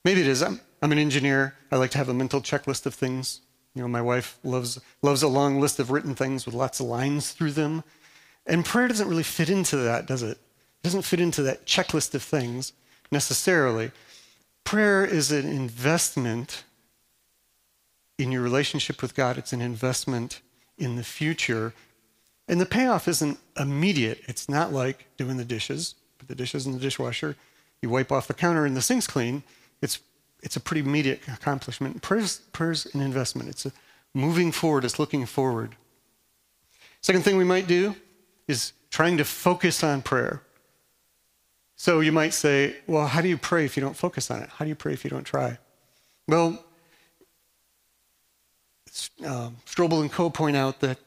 maybe 0.04 0.20
it 0.20 0.26
is. 0.26 0.42
I'm, 0.42 0.60
I'm 0.82 0.92
an 0.92 0.98
engineer. 0.98 1.54
I 1.70 1.76
like 1.76 1.92
to 1.92 1.98
have 1.98 2.10
a 2.10 2.14
mental 2.14 2.42
checklist 2.42 2.84
of 2.84 2.94
things. 2.94 3.40
You 3.74 3.82
know, 3.82 3.88
my 3.88 4.02
wife 4.02 4.38
loves 4.44 4.80
loves 5.00 5.22
a 5.22 5.28
long 5.28 5.60
list 5.60 5.78
of 5.78 5.90
written 5.90 6.14
things 6.14 6.44
with 6.44 6.54
lots 6.54 6.80
of 6.80 6.86
lines 6.86 7.32
through 7.32 7.52
them. 7.52 7.84
And 8.46 8.64
prayer 8.64 8.88
doesn't 8.88 9.08
really 9.08 9.22
fit 9.22 9.48
into 9.48 9.76
that, 9.76 10.06
does 10.06 10.22
it? 10.22 10.38
It 10.38 10.82
doesn't 10.82 11.02
fit 11.02 11.20
into 11.20 11.42
that 11.44 11.64
checklist 11.64 12.14
of 12.14 12.22
things 12.22 12.72
necessarily. 13.10 13.92
Prayer 14.64 15.04
is 15.04 15.30
an 15.32 15.46
investment 15.46 16.64
in 18.18 18.30
your 18.30 18.42
relationship 18.42 19.00
with 19.00 19.14
God. 19.14 19.38
It's 19.38 19.52
an 19.52 19.62
investment 19.62 20.40
in 20.76 20.96
the 20.96 21.04
future 21.04 21.72
and 22.48 22.60
the 22.60 22.66
payoff 22.66 23.08
isn't 23.08 23.38
immediate. 23.58 24.20
It's 24.26 24.48
not 24.48 24.72
like 24.72 25.06
doing 25.16 25.36
the 25.36 25.44
dishes, 25.44 25.94
put 26.18 26.28
the 26.28 26.34
dishes 26.34 26.66
in 26.66 26.72
the 26.72 26.78
dishwasher, 26.78 27.36
you 27.80 27.88
wipe 27.88 28.12
off 28.12 28.28
the 28.28 28.34
counter 28.34 28.64
and 28.64 28.76
the 28.76 28.82
sink's 28.82 29.06
clean. 29.06 29.42
It's, 29.80 29.98
it's 30.42 30.56
a 30.56 30.60
pretty 30.60 30.80
immediate 30.80 31.20
accomplishment. 31.28 32.02
Prayer's, 32.02 32.38
prayer's 32.52 32.86
an 32.94 33.00
investment. 33.00 33.48
It's 33.48 33.66
a 33.66 33.72
moving 34.14 34.52
forward, 34.52 34.84
it's 34.84 34.98
looking 34.98 35.24
forward. 35.26 35.76
Second 37.00 37.22
thing 37.22 37.36
we 37.36 37.44
might 37.44 37.66
do 37.66 37.96
is 38.46 38.72
trying 38.90 39.16
to 39.16 39.24
focus 39.24 39.82
on 39.82 40.02
prayer. 40.02 40.42
So 41.76 42.00
you 42.00 42.12
might 42.12 42.32
say, 42.34 42.76
well, 42.86 43.08
how 43.08 43.20
do 43.20 43.28
you 43.28 43.36
pray 43.36 43.64
if 43.64 43.76
you 43.76 43.80
don't 43.80 43.96
focus 43.96 44.30
on 44.30 44.42
it? 44.42 44.48
How 44.50 44.64
do 44.64 44.68
you 44.68 44.76
pray 44.76 44.92
if 44.92 45.02
you 45.02 45.10
don't 45.10 45.24
try? 45.24 45.58
Well, 46.28 46.64
uh, 49.24 49.50
Strobel 49.66 50.02
and 50.02 50.12
Co. 50.12 50.30
point 50.30 50.56
out 50.56 50.78
that 50.80 50.98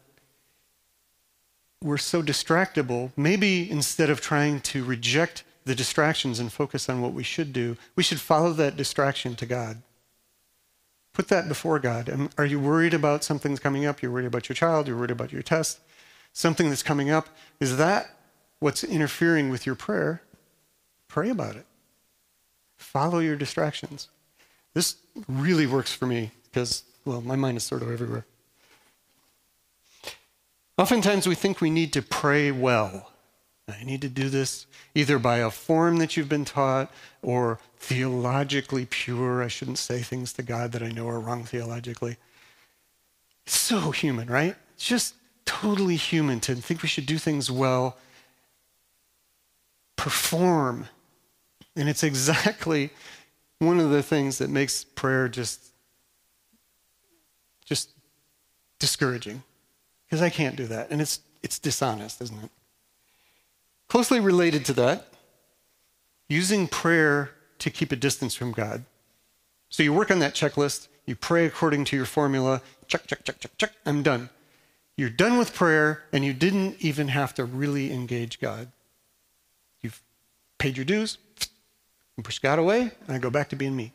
we're 1.81 1.97
so 1.97 2.21
distractible, 2.21 3.11
maybe 3.15 3.69
instead 3.71 4.09
of 4.09 4.19
trying 4.19 4.59
to 4.61 4.83
reject 4.83 5.44
the 5.65 5.75
distractions 5.75 6.39
and 6.39 6.51
focus 6.51 6.87
on 6.89 7.01
what 7.01 7.13
we 7.13 7.23
should 7.23 7.51
do, 7.51 7.75
we 7.95 8.03
should 8.03 8.19
follow 8.19 8.53
that 8.53 8.77
distraction 8.77 9.35
to 9.35 9.45
God. 9.45 9.81
Put 11.13 11.27
that 11.29 11.47
before 11.47 11.79
God. 11.79 12.07
And 12.07 12.29
are 12.37 12.45
you 12.45 12.59
worried 12.59 12.93
about 12.93 13.23
something's 13.23 13.59
coming 13.59 13.85
up? 13.85 14.01
You're 14.01 14.11
worried 14.11 14.27
about 14.27 14.47
your 14.47 14.55
child, 14.55 14.87
you're 14.87 14.97
worried 14.97 15.11
about 15.11 15.31
your 15.31 15.41
test, 15.41 15.79
something 16.33 16.69
that's 16.69 16.83
coming 16.83 17.09
up. 17.09 17.29
Is 17.59 17.77
that 17.77 18.11
what's 18.59 18.83
interfering 18.83 19.49
with 19.49 19.65
your 19.65 19.75
prayer? 19.75 20.21
Pray 21.07 21.29
about 21.29 21.55
it. 21.55 21.65
Follow 22.77 23.19
your 23.19 23.35
distractions. 23.35 24.09
This 24.73 24.97
really 25.27 25.65
works 25.65 25.93
for 25.93 26.05
me 26.05 26.31
because, 26.43 26.83
well, 27.05 27.21
my 27.21 27.37
mind 27.37 27.57
is 27.57 27.63
sort 27.63 27.81
of 27.81 27.89
everywhere. 27.89 28.25
Oftentimes 30.77 31.25
we 31.25 31.35
think 31.35 31.61
we 31.61 31.69
need 31.69 31.93
to 31.93 32.01
pray 32.01 32.51
well. 32.51 33.11
I 33.67 33.83
need 33.83 34.01
to 34.01 34.09
do 34.09 34.29
this 34.29 34.67
either 34.93 35.17
by 35.17 35.37
a 35.37 35.49
form 35.49 35.97
that 35.97 36.15
you've 36.15 36.29
been 36.29 36.45
taught 36.45 36.91
or 37.21 37.59
theologically 37.77 38.85
pure. 38.85 39.41
I 39.41 39.47
shouldn't 39.47 39.79
say 39.79 40.01
things 40.01 40.33
to 40.33 40.43
God 40.43 40.71
that 40.73 40.83
I 40.83 40.89
know 40.89 41.07
are 41.09 41.19
wrong 41.19 41.43
theologically. 41.43 42.17
It's 43.45 43.57
so 43.57 43.91
human, 43.91 44.27
right? 44.27 44.55
It's 44.75 44.85
just 44.85 45.15
totally 45.45 45.95
human 45.95 46.39
to 46.41 46.55
think 46.55 46.83
we 46.83 46.87
should 46.87 47.05
do 47.05 47.17
things 47.17 47.49
well, 47.49 47.97
perform. 49.95 50.87
And 51.75 51.89
it's 51.89 52.03
exactly 52.03 52.91
one 53.59 53.79
of 53.79 53.89
the 53.89 54.03
things 54.03 54.37
that 54.37 54.49
makes 54.49 54.83
prayer 54.83 55.27
just 55.27 55.61
just 57.65 57.89
discouraging 58.77 59.41
because 60.05 60.21
I 60.21 60.29
can't 60.29 60.55
do 60.55 60.67
that. 60.67 60.91
And 60.91 61.01
it's, 61.01 61.19
it's 61.41 61.57
dishonest, 61.57 62.21
isn't 62.21 62.43
it? 62.43 62.51
Closely 63.87 64.19
related 64.19 64.65
to 64.65 64.73
that, 64.73 65.07
using 66.27 66.67
prayer 66.67 67.31
to 67.59 67.69
keep 67.69 67.91
a 67.91 67.95
distance 67.95 68.33
from 68.33 68.51
God. 68.51 68.83
So 69.69 69.83
you 69.83 69.93
work 69.93 70.11
on 70.11 70.19
that 70.19 70.33
checklist, 70.33 70.87
you 71.05 71.15
pray 71.15 71.45
according 71.45 71.85
to 71.85 71.95
your 71.95 72.05
formula, 72.05 72.61
check, 72.87 73.05
check, 73.07 73.23
check, 73.23 73.39
check, 73.39 73.57
check, 73.57 73.71
I'm 73.85 74.03
done. 74.03 74.29
You're 74.97 75.09
done 75.09 75.37
with 75.37 75.53
prayer, 75.53 76.03
and 76.13 76.23
you 76.23 76.33
didn't 76.33 76.77
even 76.79 77.09
have 77.09 77.33
to 77.35 77.45
really 77.45 77.91
engage 77.91 78.39
God. 78.39 78.71
You've 79.81 80.01
paid 80.57 80.77
your 80.77 80.85
dues, 80.85 81.17
and 82.15 82.25
push 82.25 82.39
God 82.39 82.59
away, 82.59 82.91
and 83.07 83.15
I 83.15 83.17
go 83.17 83.29
back 83.29 83.49
to 83.49 83.55
being 83.55 83.75
me. 83.75 83.91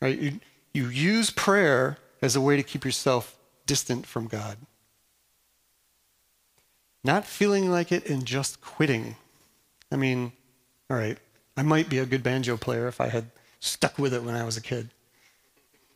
Right? 0.00 0.18
You, 0.18 0.40
you 0.72 0.86
use 0.86 1.30
prayer 1.30 1.98
as 2.22 2.36
a 2.36 2.40
way 2.40 2.56
to 2.56 2.62
keep 2.62 2.84
yourself 2.84 3.36
distant 3.66 4.06
from 4.06 4.26
God. 4.26 4.56
Not 7.06 7.24
feeling 7.24 7.70
like 7.70 7.92
it 7.92 8.08
and 8.10 8.24
just 8.24 8.60
quitting. 8.60 9.16
I 9.90 9.96
mean, 9.96 10.32
all 10.90 10.96
right, 10.96 11.18
I 11.56 11.62
might 11.62 11.88
be 11.88 11.98
a 11.98 12.06
good 12.06 12.22
banjo 12.22 12.56
player 12.56 12.88
if 12.88 13.00
I 13.00 13.08
had 13.08 13.30
stuck 13.60 13.98
with 13.98 14.12
it 14.12 14.22
when 14.22 14.34
I 14.34 14.44
was 14.44 14.56
a 14.56 14.60
kid. 14.60 14.90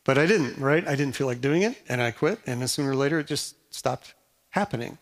But 0.03 0.17
I 0.17 0.25
didn't, 0.25 0.57
right? 0.57 0.87
I 0.87 0.95
didn't 0.95 1.15
feel 1.15 1.27
like 1.27 1.41
doing 1.41 1.61
it, 1.61 1.77
and 1.87 2.01
I 2.01 2.11
quit, 2.11 2.39
and 2.47 2.67
sooner 2.69 2.91
or 2.91 2.95
later 2.95 3.19
it 3.19 3.27
just 3.27 3.55
stopped 3.73 4.13
happening. 4.49 4.97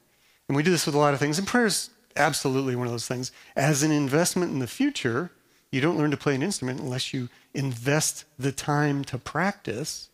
And 0.48 0.58
we 0.58 0.64
do 0.64 0.72
this 0.72 0.86
with 0.86 0.96
a 0.96 1.00
lot 1.00 1.14
of 1.14 1.20
things, 1.20 1.38
and 1.38 1.48
prayer 1.48 1.68
is 1.68 1.90
absolutely 2.18 2.76
one 2.76 2.88
of 2.88 2.92
those 2.92 3.08
things. 3.08 3.32
As 3.56 3.84
an 3.84 3.92
investment 3.92 4.52
in 4.52 4.60
the 4.60 4.68
future, 4.68 5.32
you 5.72 5.80
don't 5.80 5.98
learn 5.98 6.12
to 6.12 6.18
play 6.18 6.36
an 6.36 6.44
instrument 6.44 6.82
unless 6.82 7.14
you 7.14 7.30
invest 7.54 8.26
the 8.38 8.52
time 8.52 9.06
to 9.06 9.18
practice 9.18 10.10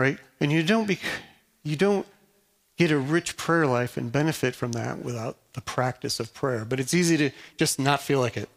right? 0.00 0.18
And 0.40 0.50
you 0.50 0.62
don't, 0.62 0.88
be, 0.88 0.98
you 1.62 1.76
don't 1.76 2.06
get 2.80 2.90
a 2.90 2.98
rich 2.98 3.36
prayer 3.36 3.66
life 3.66 3.98
and 3.98 4.10
benefit 4.10 4.54
from 4.54 4.72
that 4.72 5.04
without 5.04 5.36
the 5.52 5.60
practice 5.60 6.18
of 6.18 6.32
prayer. 6.32 6.64
But 6.64 6.80
it's 6.80 6.94
easy 6.94 7.18
to 7.18 7.30
just 7.58 7.78
not 7.78 8.00
feel 8.00 8.20
like 8.20 8.38
it. 8.38 8.48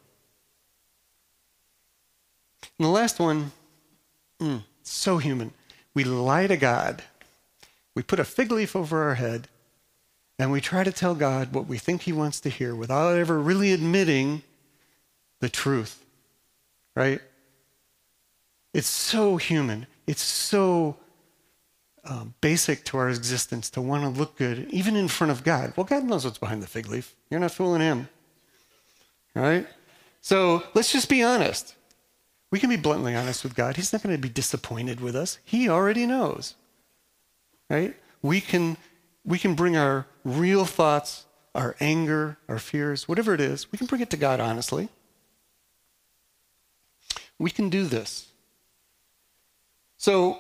And 2.80 2.86
the 2.86 2.92
last 2.92 3.20
one, 3.20 3.52
mm, 4.40 4.64
so 4.82 5.18
human. 5.18 5.52
We 5.94 6.06
lie 6.06 6.48
to 6.48 6.56
God. 6.56 7.04
We 7.96 8.02
put 8.02 8.18
a 8.18 8.24
fig 8.24 8.50
leaf 8.50 8.78
over 8.78 9.04
our 9.04 9.16
head 9.16 9.50
and 10.40 10.54
we 10.54 10.62
try 10.62 10.86
to 10.86 10.94
tell 10.94 11.16
God 11.16 11.54
what 11.54 11.68
we 11.68 11.78
think 11.78 12.04
He 12.04 12.14
wants 12.14 12.40
to 12.40 12.50
hear 12.50 12.74
without 12.74 13.18
ever 13.18 13.38
really 13.38 13.74
admitting 13.74 14.42
the 15.42 15.50
truth, 15.50 16.02
right? 16.96 17.20
It's 18.74 18.88
so 18.88 19.36
human. 19.36 19.86
It's 20.08 20.22
so 20.22 20.96
um, 22.06 22.34
basic 22.42 22.84
to 22.86 22.98
our 22.98 23.10
existence 23.10 23.70
to 23.72 23.82
want 23.82 24.04
to 24.04 24.10
look 24.10 24.38
good, 24.38 24.68
even 24.70 24.96
in 24.96 25.08
front 25.08 25.32
of 25.32 25.44
God. 25.44 25.74
Well, 25.76 25.86
God 25.86 26.04
knows 26.04 26.26
what's 26.26 26.38
behind 26.38 26.62
the 26.62 26.68
fig 26.68 26.88
leaf. 26.88 27.16
You're 27.30 27.40
not 27.40 27.52
fooling 27.52 27.82
Him. 27.82 28.10
Right? 29.36 29.68
So 30.22 30.64
let's 30.74 30.92
just 30.92 31.10
be 31.10 31.24
honest. 31.24 31.76
We 32.52 32.60
can 32.60 32.70
be 32.70 32.78
bluntly 32.78 33.16
honest 33.16 33.44
with 33.44 33.56
God. 33.56 33.78
He's 33.78 33.92
not 33.92 34.04
going 34.04 34.16
to 34.16 34.22
be 34.22 34.30
disappointed 34.30 35.02
with 35.02 35.16
us. 35.16 35.40
He 35.44 35.70
already 35.70 36.06
knows. 36.06 36.56
Right? 37.70 37.96
We 38.22 38.42
can, 38.42 38.78
we 39.26 39.40
can 39.40 39.56
bring 39.56 39.76
our 39.76 40.06
real 40.24 40.66
thoughts, 40.66 41.26
our 41.56 41.76
anger, 41.80 42.38
our 42.48 42.60
fears, 42.60 43.08
whatever 43.08 43.34
it 43.34 43.42
is, 43.42 43.72
we 43.72 43.78
can 43.78 43.88
bring 43.88 44.02
it 44.02 44.10
to 44.12 44.18
God 44.18 44.40
honestly. 44.40 44.90
We 47.40 47.50
can 47.50 47.70
do 47.70 47.86
this. 47.86 48.28
So 49.98 50.40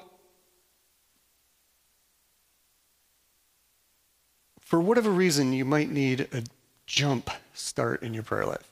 for 4.63 4.79
whatever 4.79 5.09
reason, 5.09 5.53
you 5.53 5.65
might 5.65 5.89
need 5.89 6.21
a 6.31 6.43
jump 6.85 7.29
start 7.53 8.01
in 8.03 8.13
your 8.13 8.23
prayer 8.23 8.45
life. 8.45 8.69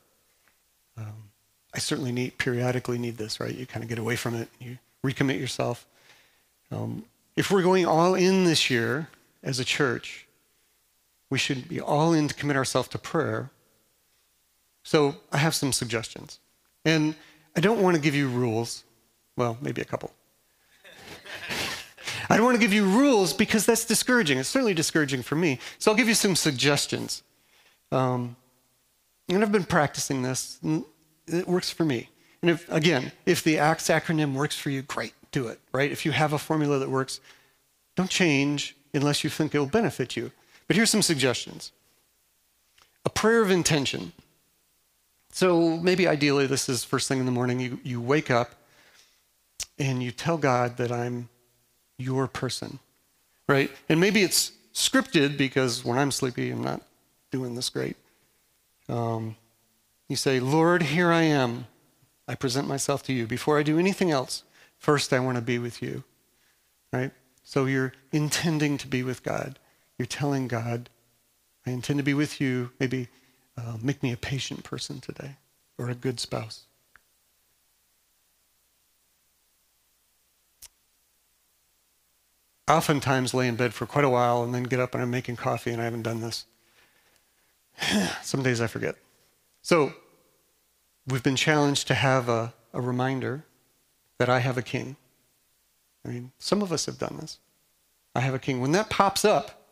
Um, 0.98 1.30
I 1.74 1.80
certainly 1.80 2.12
need 2.12 2.38
periodically 2.38 2.98
need 2.98 3.18
this, 3.18 3.40
right? 3.40 3.54
You 3.54 3.66
kind 3.66 3.84
of 3.84 3.90
get 3.90 4.00
away 4.00 4.16
from 4.16 4.36
it, 4.36 4.50
you 4.60 4.78
recommit 5.04 5.40
yourself. 5.40 5.86
Um, 6.72 7.06
if 7.36 7.52
we're 7.52 7.62
going 7.62 7.86
all 7.86 8.16
in 8.16 8.44
this 8.46 8.70
year 8.70 9.10
as 9.44 9.60
a 9.60 9.66
church, 9.66 10.28
we 11.30 11.38
should 11.38 11.68
be 11.70 11.80
all 11.80 12.14
in 12.14 12.28
to 12.28 12.34
commit 12.34 12.58
ourselves 12.58 12.90
to 12.90 12.98
prayer. 12.98 13.50
So 14.84 15.16
I 15.32 15.38
have 15.38 15.56
some 15.56 15.72
suggestions. 15.72 16.40
And 16.84 17.16
I 17.56 17.62
don't 17.62 17.82
want 17.82 17.96
to 17.96 18.02
give 18.02 18.16
you 18.16 18.28
rules. 18.28 18.84
Well, 19.38 19.58
maybe 19.62 19.82
a 19.82 19.86
couple. 19.86 20.12
I 22.32 22.38
don't 22.38 22.46
want 22.46 22.56
to 22.56 22.62
give 22.62 22.72
you 22.72 22.86
rules 22.86 23.34
because 23.34 23.66
that's 23.66 23.84
discouraging. 23.84 24.38
It's 24.38 24.48
certainly 24.48 24.74
discouraging 24.74 25.22
for 25.22 25.36
me. 25.36 25.60
So 25.80 25.92
I'll 25.92 25.98
give 25.98 26.08
you 26.08 26.14
some 26.14 26.38
suggestions. 26.38 27.24
Um, 27.92 28.38
and 29.28 29.44
I've 29.44 29.52
been 29.52 29.66
practicing 29.66 30.22
this. 30.22 30.58
It 31.28 31.46
works 31.46 31.72
for 31.72 31.84
me. 31.84 32.08
And 32.42 32.50
if, 32.50 32.72
again, 32.72 33.12
if 33.26 33.44
the 33.44 33.58
ACTS 33.58 33.90
acronym 33.90 34.34
works 34.34 34.56
for 34.56 34.70
you, 34.70 34.82
great, 34.82 35.14
do 35.34 35.48
it, 35.48 35.60
right? 35.74 35.92
If 35.92 36.06
you 36.06 36.14
have 36.14 36.32
a 36.32 36.38
formula 36.38 36.80
that 36.80 36.90
works, 36.90 37.20
don't 37.98 38.10
change 38.10 38.78
unless 38.94 39.26
you 39.26 39.30
think 39.30 39.54
it 39.54 39.60
will 39.60 39.66
benefit 39.66 40.16
you. 40.16 40.32
But 40.68 40.78
here's 40.78 40.90
some 40.90 41.02
suggestions 41.02 41.74
a 43.04 43.10
prayer 43.10 43.42
of 43.42 43.52
intention. 43.52 44.14
So 45.34 45.76
maybe 45.78 46.08
ideally, 46.08 46.48
this 46.48 46.70
is 46.70 46.86
first 46.86 47.10
thing 47.10 47.20
in 47.20 47.26
the 47.26 47.32
morning. 47.32 47.60
You, 47.60 47.80
you 47.84 48.00
wake 48.00 48.32
up 48.32 48.52
and 49.78 50.02
you 50.02 50.12
tell 50.12 50.38
God 50.38 50.78
that 50.78 50.94
I'm 50.94 51.28
your 51.98 52.28
person, 52.28 52.80
right? 53.48 53.72
And 53.90 54.00
maybe 54.00 54.24
it's 54.24 54.52
scripted 54.74 55.38
because 55.38 55.84
when 55.86 55.98
I'm 55.98 56.12
sleepy, 56.12 56.52
I'm 56.52 56.64
not 56.64 56.82
doing 57.32 57.56
this 57.56 57.70
great. 57.70 57.98
Um, 58.90 59.36
you 60.08 60.16
say, 60.16 60.40
Lord, 60.40 60.84
here 60.84 61.12
I 61.12 61.24
am. 61.24 61.68
I 62.28 62.36
present 62.36 62.68
myself 62.68 63.04
to 63.04 63.14
you. 63.14 63.28
Before 63.28 63.58
I 63.58 63.64
do 63.64 63.80
anything 63.80 64.12
else, 64.12 64.44
first 64.78 65.14
I 65.14 65.20
want 65.20 65.36
to 65.36 65.42
be 65.42 65.60
with 65.60 65.82
you, 65.82 66.04
right? 66.92 67.12
So 67.44 67.66
you're 67.66 67.94
intending 68.12 68.78
to 68.80 68.88
be 68.88 69.04
with 69.04 69.24
God. 69.24 69.60
You're 69.98 70.06
telling 70.06 70.48
God, 70.48 70.90
I 71.66 71.72
intend 71.72 72.00
to 72.00 72.04
be 72.04 72.14
with 72.14 72.42
you. 72.42 72.72
Maybe 72.80 73.08
uh, 73.58 73.78
make 73.82 74.02
me 74.02 74.12
a 74.12 74.18
patient 74.18 74.64
person 74.64 75.00
today 75.00 75.38
or 75.78 75.90
a 75.90 75.96
good 75.96 76.20
spouse. 76.20 76.66
Oftentimes 82.72 83.34
lay 83.34 83.48
in 83.48 83.56
bed 83.56 83.74
for 83.74 83.86
quite 83.86 84.06
a 84.06 84.10
while 84.10 84.44
and 84.44 84.54
then 84.54 84.64
get 84.64 84.80
up 84.80 84.94
and 84.94 85.04
I'm 85.04 85.12
making 85.12 85.36
coffee 85.36 85.72
and 85.72 85.82
I 85.82 85.86
haven't 85.86 86.04
done 86.04 86.22
this. 86.22 86.46
Some 88.22 88.44
days 88.44 88.62
I 88.62 88.68
forget. 88.68 88.96
So 89.62 89.94
we've 91.08 91.24
been 91.24 91.36
challenged 91.36 91.88
to 91.88 91.94
have 91.94 92.30
a, 92.30 92.54
a 92.74 92.82
reminder 92.82 93.44
that 94.18 94.30
I 94.30 94.40
have 94.40 94.58
a 94.58 94.62
king. 94.62 94.96
I 96.06 96.10
mean, 96.10 96.32
some 96.40 96.62
of 96.62 96.72
us 96.72 96.86
have 96.86 96.98
done 96.98 97.18
this. 97.20 97.40
I 98.16 98.22
have 98.22 98.34
a 98.34 98.40
king. 98.40 98.60
When 98.60 98.72
that 98.72 98.90
pops 98.90 99.24
up, 99.24 99.66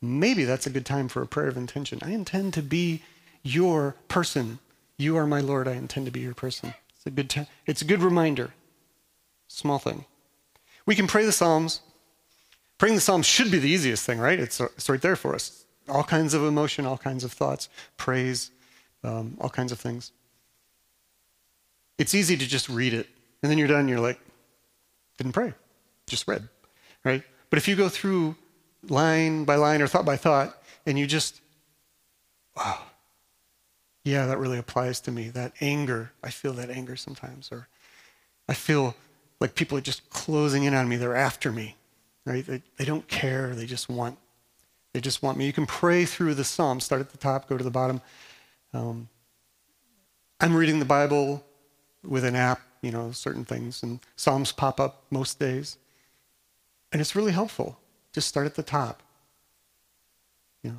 maybe 0.00 0.44
that's 0.44 0.66
a 0.66 0.70
good 0.70 0.86
time 0.86 1.08
for 1.08 1.22
a 1.22 1.26
prayer 1.26 1.48
of 1.48 1.56
intention. 1.56 2.00
I 2.02 2.10
intend 2.10 2.54
to 2.54 2.62
be 2.62 3.02
your 3.42 3.96
person. 4.08 4.58
You 4.96 5.16
are 5.16 5.26
my 5.26 5.40
Lord. 5.40 5.68
I 5.68 5.74
intend 5.74 6.06
to 6.06 6.12
be 6.12 6.20
your 6.20 6.34
person. 6.34 6.74
It's 6.94 7.06
a 7.06 7.10
good 7.10 7.30
time. 7.30 7.46
It's 7.66 7.82
a 7.82 7.86
good 7.86 8.02
reminder. 8.02 8.54
Small 9.46 9.78
thing. 9.78 10.04
We 10.84 10.94
can 10.94 11.06
pray 11.06 11.24
the 11.24 11.32
Psalms. 11.32 11.80
Praying 12.78 12.94
the 12.94 13.00
Psalms 13.00 13.26
should 13.26 13.50
be 13.50 13.58
the 13.58 13.68
easiest 13.68 14.06
thing, 14.06 14.20
right? 14.20 14.38
It's, 14.38 14.60
it's 14.60 14.88
right 14.88 15.02
there 15.02 15.16
for 15.16 15.34
us. 15.34 15.64
All 15.88 16.04
kinds 16.04 16.32
of 16.32 16.44
emotion, 16.44 16.86
all 16.86 16.98
kinds 16.98 17.24
of 17.24 17.32
thoughts, 17.32 17.68
praise, 17.96 18.52
um, 19.02 19.36
all 19.40 19.50
kinds 19.50 19.72
of 19.72 19.80
things. 19.80 20.12
It's 21.98 22.14
easy 22.14 22.36
to 22.36 22.46
just 22.46 22.68
read 22.68 22.94
it, 22.94 23.08
and 23.42 23.50
then 23.50 23.58
you're 23.58 23.68
done, 23.68 23.88
you're 23.88 24.00
like, 24.00 24.20
didn't 25.16 25.32
pray, 25.32 25.52
just 26.06 26.28
read, 26.28 26.48
right? 27.04 27.24
But 27.50 27.56
if 27.56 27.66
you 27.66 27.74
go 27.74 27.88
through 27.88 28.36
line 28.88 29.44
by 29.44 29.56
line 29.56 29.82
or 29.82 29.88
thought 29.88 30.04
by 30.04 30.16
thought, 30.16 30.56
and 30.86 30.96
you 30.96 31.06
just, 31.06 31.40
wow, 32.56 32.82
yeah, 34.04 34.26
that 34.26 34.38
really 34.38 34.58
applies 34.58 35.00
to 35.00 35.10
me. 35.10 35.28
That 35.30 35.52
anger, 35.60 36.12
I 36.22 36.30
feel 36.30 36.52
that 36.52 36.70
anger 36.70 36.94
sometimes, 36.94 37.50
or 37.50 37.66
I 38.48 38.54
feel 38.54 38.94
like 39.40 39.56
people 39.56 39.76
are 39.76 39.82
just 39.82 40.08
closing 40.10 40.62
in 40.62 40.74
on 40.74 40.88
me, 40.88 40.96
they're 40.96 41.16
after 41.16 41.50
me 41.50 41.74
right? 42.28 42.46
They, 42.46 42.62
they 42.76 42.84
don't 42.84 43.06
care. 43.08 43.54
They 43.54 43.66
just 43.66 43.88
want. 43.88 44.18
They 44.92 45.00
just 45.00 45.22
want 45.22 45.38
me. 45.38 45.46
You 45.46 45.52
can 45.52 45.66
pray 45.66 46.04
through 46.04 46.34
the 46.34 46.44
psalm. 46.44 46.80
Start 46.80 47.00
at 47.00 47.10
the 47.10 47.18
top, 47.18 47.48
go 47.48 47.56
to 47.56 47.64
the 47.64 47.70
bottom. 47.70 48.00
Um, 48.72 49.08
I'm 50.40 50.54
reading 50.54 50.78
the 50.78 50.84
Bible 50.84 51.44
with 52.04 52.24
an 52.24 52.36
app, 52.36 52.60
you 52.82 52.90
know, 52.90 53.12
certain 53.12 53.44
things, 53.44 53.82
and 53.82 54.00
psalms 54.16 54.52
pop 54.52 54.78
up 54.78 55.02
most 55.10 55.38
days, 55.38 55.78
and 56.92 57.00
it's 57.00 57.16
really 57.16 57.32
helpful. 57.32 57.78
Just 58.12 58.28
start 58.28 58.46
at 58.46 58.54
the 58.54 58.62
top. 58.62 59.02
You 60.62 60.70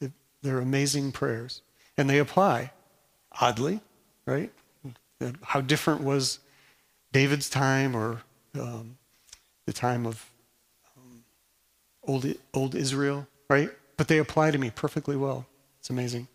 know, 0.00 0.10
they're 0.42 0.58
amazing 0.58 1.12
prayers, 1.12 1.62
and 1.96 2.10
they 2.10 2.18
apply. 2.18 2.72
Oddly, 3.40 3.80
right? 4.26 4.50
How 5.42 5.60
different 5.60 6.02
was 6.02 6.40
David's 7.12 7.48
time 7.48 7.96
or 7.96 8.22
um, 8.54 8.96
the 9.66 9.72
time 9.72 10.06
of 10.06 10.30
old, 12.06 12.26
old 12.54 12.74
Israel, 12.74 13.26
right? 13.48 13.70
But 13.96 14.08
they 14.08 14.18
apply 14.18 14.50
to 14.50 14.58
me 14.58 14.70
perfectly 14.70 15.16
well. 15.16 15.46
It's 15.80 15.90
amazing. 15.90 16.28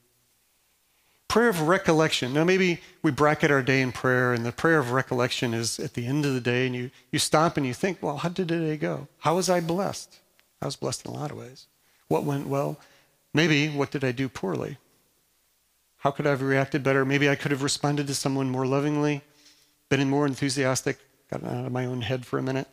Prayer 1.28 1.50
of 1.50 1.62
recollection. 1.62 2.34
Now, 2.34 2.44
maybe 2.44 2.82
we 3.04 3.12
bracket 3.12 3.52
our 3.52 3.62
day 3.62 3.82
in 3.82 3.92
prayer, 3.92 4.34
and 4.34 4.46
the 4.46 4.52
prayer 4.52 4.80
of 4.80 4.92
recollection 4.92 5.54
is 5.54 5.80
at 5.80 5.94
the 5.94 6.06
end 6.06 6.26
of 6.26 6.34
the 6.34 6.42
day, 6.42 6.66
and 6.66 6.76
you, 6.76 6.92
you 7.12 7.20
stop 7.20 7.56
and 7.56 7.66
you 7.66 7.74
think, 7.74 8.00
well, 8.02 8.18
how 8.18 8.30
did 8.30 8.50
today 8.50 8.76
go? 8.76 9.08
How 9.20 9.36
was 9.36 9.50
I 9.50 9.62
blessed? 9.62 10.20
I 10.62 10.66
was 10.66 10.76
blessed 10.76 11.06
in 11.06 11.12
a 11.12 11.16
lot 11.16 11.32
of 11.32 11.38
ways. 11.38 11.68
What 12.08 12.26
went 12.26 12.48
well? 12.48 12.78
Maybe 13.34 13.70
what 13.70 13.92
did 13.92 14.04
I 14.04 14.12
do 14.12 14.28
poorly? 14.28 14.78
How 16.00 16.12
could 16.12 16.28
I 16.28 16.32
have 16.32 16.42
reacted 16.42 16.84
better? 16.84 17.06
Maybe 17.06 17.30
I 17.30 17.36
could 17.36 17.52
have 17.52 17.64
responded 17.64 18.08
to 18.08 18.16
someone 18.16 18.50
more 18.50 18.66
lovingly, 18.66 19.22
been 19.88 20.10
more 20.10 20.26
enthusiastic, 20.26 20.98
gotten 21.32 21.48
out 21.48 21.66
of 21.66 21.72
my 21.72 21.86
own 21.86 22.02
head 22.02 22.26
for 22.26 22.40
a 22.40 22.44
minute. 22.44 22.68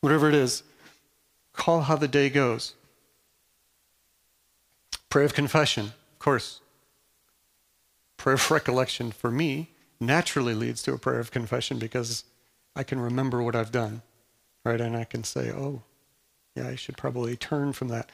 Whatever 0.00 0.28
it 0.28 0.34
is, 0.34 0.62
call 1.54 1.82
how 1.82 1.96
the 1.96 2.08
day 2.08 2.28
goes. 2.28 2.74
Prayer 5.08 5.24
of 5.24 5.32
confession, 5.34 5.86
of 5.86 6.18
course. 6.18 6.60
Prayer 8.16 8.34
of 8.34 8.50
recollection 8.50 9.12
for 9.12 9.30
me 9.30 9.70
naturally 10.00 10.54
leads 10.54 10.82
to 10.82 10.92
a 10.92 10.98
prayer 10.98 11.20
of 11.20 11.30
confession 11.30 11.78
because 11.78 12.24
I 12.76 12.82
can 12.82 13.00
remember 13.00 13.42
what 13.42 13.56
I've 13.56 13.72
done, 13.72 14.02
right? 14.64 14.80
And 14.80 14.96
I 14.96 15.04
can 15.04 15.24
say, 15.24 15.50
oh, 15.50 15.82
yeah, 16.54 16.68
I 16.68 16.74
should 16.74 16.96
probably 16.96 17.36
turn 17.36 17.72
from 17.72 17.88
that. 17.88 18.10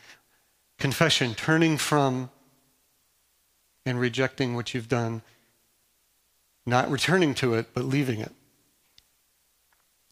Confession, 0.78 1.34
turning 1.34 1.76
from 1.76 2.30
and 3.84 3.98
rejecting 3.98 4.54
what 4.54 4.74
you've 4.74 4.88
done, 4.88 5.22
not 6.66 6.90
returning 6.90 7.34
to 7.34 7.54
it, 7.54 7.68
but 7.74 7.84
leaving 7.84 8.20
it. 8.20 8.32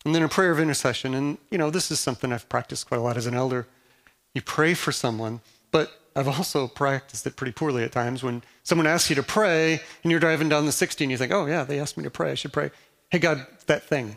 And 0.04 0.14
then 0.14 0.22
a 0.22 0.28
prayer 0.28 0.50
of 0.50 0.60
intercession. 0.60 1.14
And, 1.14 1.38
you 1.50 1.58
know, 1.58 1.70
this 1.70 1.90
is 1.90 2.00
something 2.00 2.32
I've 2.32 2.48
practiced 2.48 2.88
quite 2.88 2.98
a 2.98 3.02
lot 3.02 3.16
as 3.16 3.26
an 3.26 3.34
elder. 3.34 3.66
You 4.34 4.42
pray 4.42 4.74
for 4.74 4.92
someone, 4.92 5.40
but 5.70 6.00
I've 6.14 6.28
also 6.28 6.68
practiced 6.68 7.26
it 7.26 7.36
pretty 7.36 7.52
poorly 7.52 7.84
at 7.84 7.92
times 7.92 8.22
when 8.22 8.42
someone 8.62 8.86
asks 8.86 9.10
you 9.10 9.16
to 9.16 9.22
pray 9.22 9.80
and 10.02 10.10
you're 10.10 10.20
driving 10.20 10.48
down 10.48 10.66
the 10.66 10.72
60 10.72 11.04
and 11.04 11.10
you 11.10 11.16
think, 11.16 11.32
oh, 11.32 11.46
yeah, 11.46 11.64
they 11.64 11.78
asked 11.78 11.96
me 11.96 12.04
to 12.04 12.10
pray. 12.10 12.32
I 12.32 12.34
should 12.34 12.52
pray. 12.52 12.70
Hey, 13.10 13.18
God, 13.18 13.46
that 13.66 13.84
thing. 13.84 14.16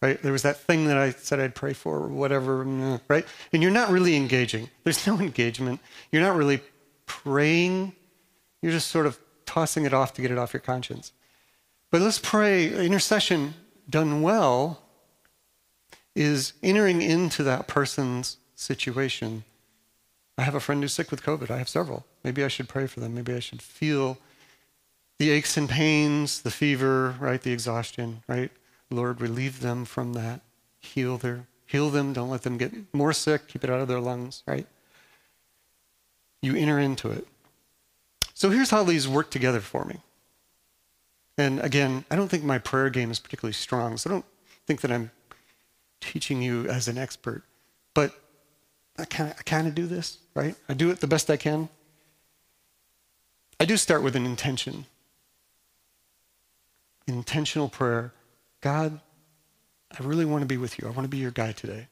Right? 0.00 0.20
There 0.20 0.32
was 0.32 0.42
that 0.42 0.58
thing 0.58 0.86
that 0.86 0.96
I 0.96 1.10
said 1.10 1.38
I'd 1.38 1.54
pray 1.54 1.72
for 1.72 1.98
or 1.98 2.08
whatever, 2.08 2.64
mm, 2.64 3.00
right? 3.08 3.24
And 3.52 3.62
you're 3.62 3.70
not 3.70 3.90
really 3.90 4.16
engaging. 4.16 4.68
There's 4.82 5.06
no 5.06 5.18
engagement. 5.20 5.80
You're 6.10 6.22
not 6.22 6.36
really 6.36 6.60
praying. 7.06 7.94
You're 8.60 8.72
just 8.72 8.88
sort 8.88 9.06
of 9.06 9.18
tossing 9.46 9.84
it 9.84 9.94
off 9.94 10.14
to 10.14 10.22
get 10.22 10.30
it 10.30 10.38
off 10.38 10.52
your 10.52 10.60
conscience. 10.60 11.12
But 11.90 12.00
let's 12.00 12.18
pray. 12.18 12.84
Intercession 12.84 13.54
done 13.88 14.22
well 14.22 14.82
is 16.14 16.52
entering 16.62 17.02
into 17.02 17.42
that 17.42 17.66
person's 17.66 18.38
situation. 18.54 19.44
I 20.38 20.42
have 20.42 20.54
a 20.54 20.60
friend 20.60 20.82
who's 20.82 20.92
sick 20.92 21.10
with 21.10 21.22
COVID. 21.22 21.50
I 21.50 21.58
have 21.58 21.68
several. 21.68 22.06
Maybe 22.24 22.44
I 22.44 22.48
should 22.48 22.68
pray 22.68 22.86
for 22.86 23.00
them. 23.00 23.14
Maybe 23.14 23.34
I 23.34 23.40
should 23.40 23.62
feel 23.62 24.18
the 25.18 25.30
aches 25.30 25.56
and 25.56 25.68
pains, 25.68 26.42
the 26.42 26.50
fever, 26.50 27.16
right? 27.20 27.40
The 27.40 27.52
exhaustion, 27.52 28.22
right? 28.26 28.50
Lord, 28.90 29.20
relieve 29.20 29.60
them 29.60 29.84
from 29.84 30.14
that. 30.14 30.40
Heal 30.80 31.16
their 31.18 31.46
heal 31.66 31.90
them. 31.90 32.12
Don't 32.12 32.28
let 32.28 32.42
them 32.42 32.58
get 32.58 32.72
more 32.92 33.12
sick. 33.12 33.48
Keep 33.48 33.64
it 33.64 33.70
out 33.70 33.80
of 33.80 33.88
their 33.88 34.00
lungs, 34.00 34.42
right? 34.46 34.66
You 36.42 36.54
enter 36.54 36.78
into 36.78 37.10
it. 37.10 37.26
So 38.34 38.50
here's 38.50 38.70
how 38.70 38.84
these 38.84 39.08
work 39.08 39.30
together 39.30 39.60
for 39.60 39.84
me. 39.84 40.00
And 41.42 41.58
again, 41.58 42.04
I 42.08 42.14
don't 42.14 42.28
think 42.28 42.44
my 42.44 42.58
prayer 42.58 42.88
game 42.88 43.10
is 43.10 43.18
particularly 43.18 43.52
strong, 43.52 43.96
so 43.96 44.08
I 44.08 44.12
don't 44.12 44.24
think 44.64 44.80
that 44.82 44.92
I'm 44.92 45.10
teaching 46.00 46.40
you 46.40 46.68
as 46.68 46.86
an 46.86 46.96
expert. 46.96 47.42
But 47.94 48.14
I 48.96 49.04
kind 49.06 49.66
of 49.66 49.74
do 49.74 49.86
this, 49.86 50.18
right? 50.34 50.54
I 50.68 50.74
do 50.74 50.90
it 50.90 51.00
the 51.00 51.08
best 51.08 51.28
I 51.30 51.36
can. 51.36 51.68
I 53.58 53.64
do 53.64 53.76
start 53.76 54.04
with 54.04 54.14
an 54.14 54.24
intention. 54.24 54.86
Intentional 57.08 57.68
prayer. 57.68 58.12
God, 58.60 59.00
I 59.98 60.04
really 60.04 60.24
want 60.24 60.42
to 60.42 60.46
be 60.46 60.58
with 60.58 60.78
you. 60.78 60.86
I 60.86 60.90
want 60.90 61.02
to 61.02 61.08
be 61.08 61.18
your 61.18 61.32
guy 61.32 61.50
today, 61.50 61.88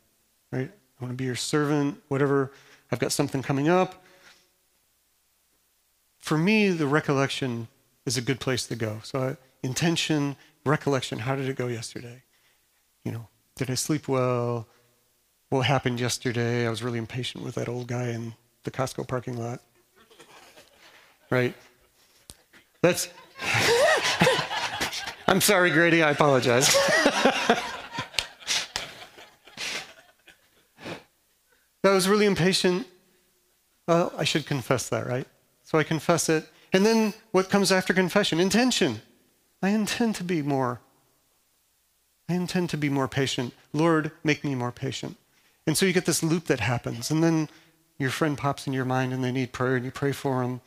right? 0.52 0.70
I 0.70 1.04
want 1.04 1.10
to 1.12 1.16
be 1.16 1.24
your 1.24 1.34
servant, 1.34 2.00
whatever. 2.06 2.52
I've 2.92 3.00
got 3.00 3.10
something 3.10 3.42
coming 3.42 3.68
up. 3.68 4.04
For 6.18 6.38
me, 6.38 6.68
the 6.68 6.86
recollection 6.86 7.66
is 8.06 8.16
a 8.16 8.22
good 8.22 8.40
place 8.40 8.66
to 8.66 8.76
go. 8.76 9.00
So, 9.02 9.20
I, 9.20 9.36
intention, 9.62 10.36
recollection. 10.64 11.18
How 11.20 11.36
did 11.36 11.48
it 11.48 11.56
go 11.56 11.66
yesterday? 11.66 12.22
You 13.04 13.12
know, 13.12 13.28
did 13.56 13.70
I 13.70 13.74
sleep 13.74 14.08
well? 14.08 14.66
What 15.48 15.66
happened 15.66 16.00
yesterday? 16.00 16.66
I 16.66 16.70
was 16.70 16.82
really 16.82 16.98
impatient 16.98 17.44
with 17.44 17.56
that 17.56 17.68
old 17.68 17.88
guy 17.88 18.08
in 18.08 18.34
the 18.64 18.70
Costco 18.70 19.08
parking 19.08 19.38
lot. 19.38 19.60
Right? 21.30 21.54
That's. 22.82 23.08
I'm 25.26 25.40
sorry, 25.40 25.70
Grady. 25.70 26.02
I 26.02 26.10
apologize. 26.10 26.74
I 31.82 31.94
was 31.94 32.08
really 32.08 32.26
impatient. 32.26 32.86
Well, 33.86 34.12
I 34.16 34.24
should 34.24 34.46
confess 34.46 34.88
that, 34.90 35.06
right? 35.06 35.26
So 35.62 35.78
I 35.78 35.82
confess 35.84 36.28
it. 36.28 36.48
And 36.72 36.86
then 36.86 37.14
what 37.32 37.50
comes 37.50 37.72
after 37.72 37.92
confession? 37.92 38.40
Intention. 38.40 39.02
I 39.62 39.70
intend 39.70 40.14
to 40.16 40.24
be 40.24 40.42
more. 40.42 40.80
I 42.28 42.34
intend 42.34 42.70
to 42.70 42.76
be 42.76 42.88
more 42.88 43.08
patient. 43.08 43.52
Lord, 43.72 44.12
make 44.22 44.44
me 44.44 44.54
more 44.54 44.72
patient. 44.72 45.16
And 45.66 45.76
so 45.76 45.84
you 45.84 45.92
get 45.92 46.06
this 46.06 46.22
loop 46.22 46.44
that 46.46 46.60
happens. 46.60 47.10
And 47.10 47.22
then 47.22 47.48
your 47.98 48.10
friend 48.10 48.38
pops 48.38 48.66
in 48.66 48.72
your 48.72 48.84
mind 48.84 49.12
and 49.12 49.22
they 49.22 49.32
need 49.32 49.52
prayer 49.52 49.76
and 49.76 49.84
you 49.84 49.90
pray 49.90 50.12
for 50.12 50.42
them. 50.42 50.60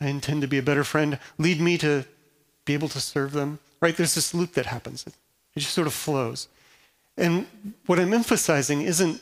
I 0.00 0.08
intend 0.08 0.42
to 0.42 0.48
be 0.48 0.58
a 0.58 0.62
better 0.62 0.84
friend. 0.84 1.18
Lead 1.38 1.60
me 1.60 1.78
to 1.78 2.04
be 2.64 2.74
able 2.74 2.88
to 2.90 3.00
serve 3.00 3.32
them. 3.32 3.58
Right? 3.80 3.96
There's 3.96 4.14
this 4.14 4.34
loop 4.34 4.52
that 4.52 4.66
happens. 4.66 5.06
It 5.06 5.14
just 5.60 5.74
sort 5.74 5.86
of 5.86 5.94
flows. 5.94 6.48
And 7.16 7.46
what 7.86 7.98
I'm 8.00 8.12
emphasizing 8.12 8.82
isn't 8.82 9.20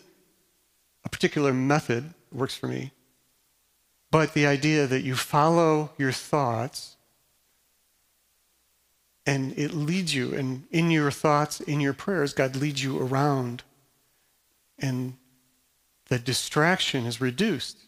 a 1.05 1.09
particular 1.09 1.53
method 1.53 2.15
works 2.33 2.55
for 2.55 2.67
me, 2.67 2.93
but 4.13 4.35
the 4.35 4.47
idea 4.47 4.87
that 4.87 5.01
you 5.01 5.17
follow 5.17 5.91
your 5.97 6.13
thoughts 6.13 6.97
and 9.25 9.57
it 9.57 9.73
leads 9.73 10.15
you, 10.15 10.35
and 10.35 10.65
in 10.71 10.91
your 10.91 11.11
thoughts, 11.11 11.61
in 11.61 11.81
your 11.81 11.95
prayers, 11.95 12.35
God 12.35 12.55
leads 12.55 12.85
you 12.85 13.01
around. 13.01 13.63
And 14.79 15.17
the 16.09 16.19
distraction 16.19 17.07
is 17.07 17.23
reduced 17.23 17.79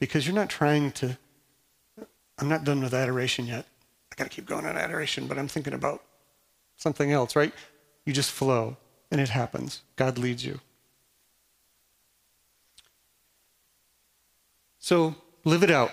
because 0.00 0.26
you're 0.26 0.34
not 0.34 0.50
trying 0.50 0.90
to. 0.92 1.16
I'm 2.38 2.48
not 2.48 2.64
done 2.64 2.82
with 2.82 2.94
adoration 2.94 3.46
yet. 3.46 3.66
I 4.10 4.16
got 4.16 4.24
to 4.24 4.30
keep 4.30 4.46
going 4.46 4.66
on 4.66 4.76
adoration, 4.76 5.28
but 5.28 5.38
I'm 5.38 5.48
thinking 5.48 5.74
about 5.74 6.02
something 6.78 7.12
else, 7.12 7.36
right? 7.36 7.52
You 8.06 8.12
just 8.12 8.32
flow, 8.32 8.76
and 9.10 9.20
it 9.20 9.28
happens. 9.28 9.82
God 9.94 10.18
leads 10.18 10.44
you. 10.44 10.58
So 14.78 15.14
live 15.44 15.62
it 15.62 15.70
out 15.70 15.92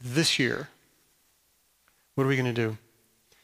this 0.00 0.38
year. 0.38 0.68
What 2.14 2.24
are 2.24 2.28
we 2.28 2.36
going 2.36 2.52
to 2.52 2.68
do? 2.68 2.76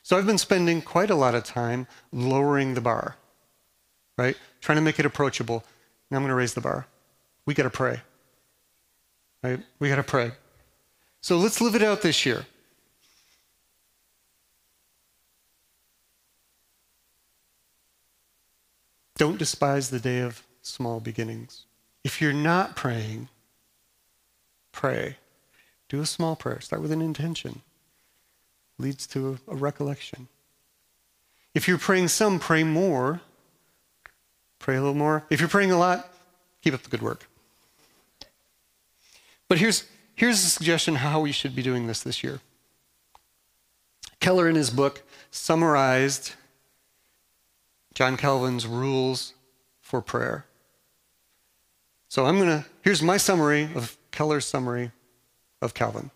So 0.03 0.19
I've 0.19 0.27
been 0.27 0.39
spending 0.39 0.83
quite 0.83 1.11
a 1.11 1.15
lot 1.15 1.35
of 1.35 1.45
time 1.45 1.87
lowering 2.13 2.75
the 2.75 2.81
bar, 2.81 3.17
right? 4.19 4.37
Trying 4.61 4.77
to 4.77 4.83
make 4.83 4.99
it 4.99 5.07
approachable. 5.07 5.65
Now 6.11 6.19
I'm 6.19 6.23
going 6.23 6.31
to 6.31 6.35
raise 6.35 6.55
the 6.55 6.61
bar. 6.61 6.87
We 7.47 7.55
got 7.55 7.63
to 7.63 7.71
pray, 7.71 8.01
right? 9.43 9.61
We 9.79 9.89
got 9.89 9.97
to 9.97 10.03
pray. 10.03 10.33
So 11.21 11.39
let's 11.39 11.61
live 11.61 11.75
it 11.75 11.83
out 11.83 12.03
this 12.03 12.27
year. 12.27 12.45
Don't 19.17 19.39
despise 19.39 19.91
the 19.91 20.01
day 20.01 20.21
of 20.21 20.43
small 20.61 21.01
beginnings. 21.01 21.65
If 22.03 22.21
you're 22.21 22.33
not 22.33 22.77
praying, 22.77 23.29
pray. 24.73 25.17
Do 25.95 26.01
a 26.01 26.07
small 26.07 26.35
prayer. 26.35 26.61
Start 26.61 26.83
with 26.83 26.91
an 26.91 27.01
intention. 27.01 27.63
Leads 28.79 29.07
to 29.07 29.39
a, 29.47 29.53
a 29.53 29.55
recollection. 29.55 30.27
If 31.55 31.69
you're 31.69 31.79
praying 31.79 32.09
some, 32.09 32.41
pray 32.41 32.65
more. 32.65 33.21
Pray 34.59 34.75
a 34.75 34.81
little 34.81 34.97
more. 34.97 35.23
If 35.31 35.39
you're 35.39 35.49
praying 35.49 35.71
a 35.71 35.79
lot, 35.79 36.13
keep 36.63 36.75
up 36.75 36.83
the 36.83 36.91
good 36.91 37.01
work. 37.01 37.29
But 39.47 39.59
here's, 39.59 39.85
here's 40.17 40.45
a 40.45 40.49
suggestion 40.49 40.97
how 40.97 41.21
we 41.21 41.31
should 41.31 41.55
be 41.55 41.63
doing 41.63 41.87
this 41.87 42.03
this 42.03 42.25
year. 42.25 42.41
Keller, 44.19 44.49
in 44.49 44.57
his 44.57 44.71
book, 44.71 45.05
summarized 45.31 46.33
John 47.95 48.17
Calvin's 48.17 48.67
rules 48.67 49.35
for 49.81 50.03
prayer. 50.03 50.45
So 52.09 52.27
I'm 52.27 52.39
going 52.39 52.49
to, 52.49 52.67
here's 52.83 53.01
my 53.01 53.17
summary 53.17 53.69
of 53.77 53.97
Keller's 54.11 54.45
summary 54.45 54.91
of 55.65 55.75
Calvin. 55.75 56.11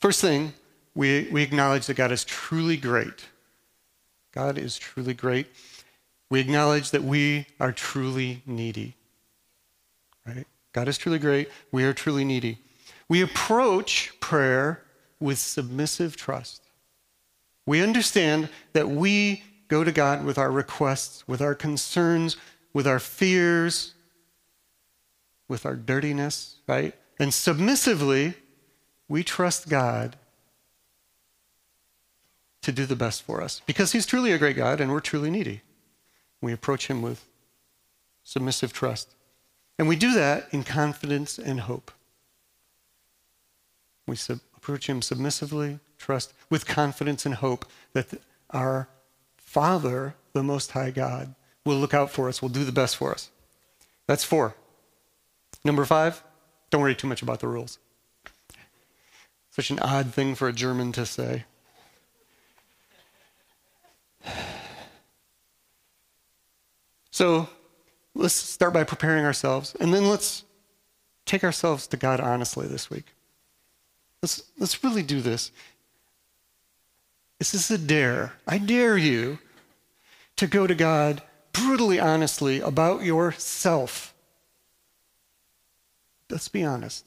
First 0.00 0.20
thing, 0.20 0.54
we, 0.94 1.28
we 1.30 1.42
acknowledge 1.42 1.86
that 1.86 1.94
God 1.94 2.12
is 2.12 2.24
truly 2.24 2.76
great. 2.76 3.26
God 4.32 4.56
is 4.56 4.78
truly 4.78 5.14
great. 5.14 5.48
We 6.30 6.40
acknowledge 6.40 6.92
that 6.92 7.02
we 7.02 7.46
are 7.58 7.72
truly 7.72 8.42
needy. 8.46 8.94
Right? 10.26 10.46
God 10.72 10.88
is 10.88 10.96
truly 10.96 11.18
great. 11.18 11.50
We 11.72 11.84
are 11.84 11.92
truly 11.92 12.24
needy. 12.24 12.58
We 13.08 13.20
approach 13.22 14.12
prayer 14.20 14.82
with 15.18 15.38
submissive 15.38 16.16
trust. 16.16 16.62
We 17.66 17.82
understand 17.82 18.48
that 18.72 18.88
we 18.88 19.42
go 19.68 19.84
to 19.84 19.92
God 19.92 20.24
with 20.24 20.38
our 20.38 20.50
requests, 20.50 21.26
with 21.26 21.40
our 21.40 21.54
concerns, 21.54 22.36
with 22.72 22.86
our 22.86 23.00
fears, 23.00 23.94
with 25.48 25.66
our 25.66 25.74
dirtiness, 25.74 26.56
right? 26.68 26.94
And 27.20 27.34
submissively, 27.34 28.32
we 29.06 29.22
trust 29.22 29.68
God 29.68 30.16
to 32.62 32.72
do 32.72 32.86
the 32.86 32.96
best 32.96 33.22
for 33.22 33.42
us 33.42 33.60
because 33.66 33.92
He's 33.92 34.06
truly 34.06 34.32
a 34.32 34.38
great 34.38 34.56
God 34.56 34.80
and 34.80 34.90
we're 34.90 35.00
truly 35.00 35.30
needy. 35.30 35.60
We 36.40 36.52
approach 36.52 36.86
Him 36.86 37.02
with 37.02 37.26
submissive 38.24 38.72
trust. 38.72 39.14
And 39.78 39.86
we 39.86 39.96
do 39.96 40.14
that 40.14 40.48
in 40.50 40.64
confidence 40.64 41.38
and 41.38 41.60
hope. 41.60 41.90
We 44.06 44.16
sub- 44.16 44.40
approach 44.56 44.88
Him 44.88 45.02
submissively, 45.02 45.78
trust, 45.98 46.32
with 46.48 46.66
confidence 46.66 47.26
and 47.26 47.34
hope 47.34 47.66
that 47.92 48.08
the, 48.08 48.18
our 48.48 48.88
Father, 49.36 50.14
the 50.32 50.42
Most 50.42 50.70
High 50.70 50.90
God, 50.90 51.34
will 51.66 51.76
look 51.76 51.92
out 51.92 52.10
for 52.10 52.28
us, 52.28 52.40
will 52.40 52.48
do 52.48 52.64
the 52.64 52.72
best 52.72 52.96
for 52.96 53.12
us. 53.12 53.30
That's 54.06 54.24
four. 54.24 54.54
Number 55.64 55.84
five, 55.84 56.22
don't 56.70 56.80
worry 56.80 56.94
too 56.94 57.06
much 57.06 57.22
about 57.22 57.40
the 57.40 57.48
rules. 57.48 57.78
Such 59.50 59.70
an 59.70 59.80
odd 59.80 60.14
thing 60.14 60.34
for 60.34 60.48
a 60.48 60.52
German 60.52 60.92
to 60.92 61.04
say. 61.04 61.44
So 67.10 67.48
let's 68.14 68.34
start 68.34 68.72
by 68.72 68.84
preparing 68.84 69.24
ourselves, 69.24 69.76
and 69.78 69.92
then 69.92 70.08
let's 70.08 70.44
take 71.26 71.44
ourselves 71.44 71.86
to 71.88 71.96
God 71.96 72.20
honestly 72.20 72.66
this 72.66 72.88
week. 72.88 73.06
Let's, 74.22 74.42
let's 74.58 74.82
really 74.84 75.02
do 75.02 75.20
this. 75.20 75.50
This 77.38 77.54
is 77.54 77.70
a 77.70 77.78
dare. 77.78 78.34
I 78.46 78.58
dare 78.58 78.96
you 78.96 79.38
to 80.36 80.46
go 80.46 80.66
to 80.66 80.74
God 80.74 81.22
brutally 81.52 81.98
honestly 81.98 82.60
about 82.60 83.02
yourself. 83.02 84.09
Let's 86.30 86.48
be 86.48 86.64
honest. 86.64 87.06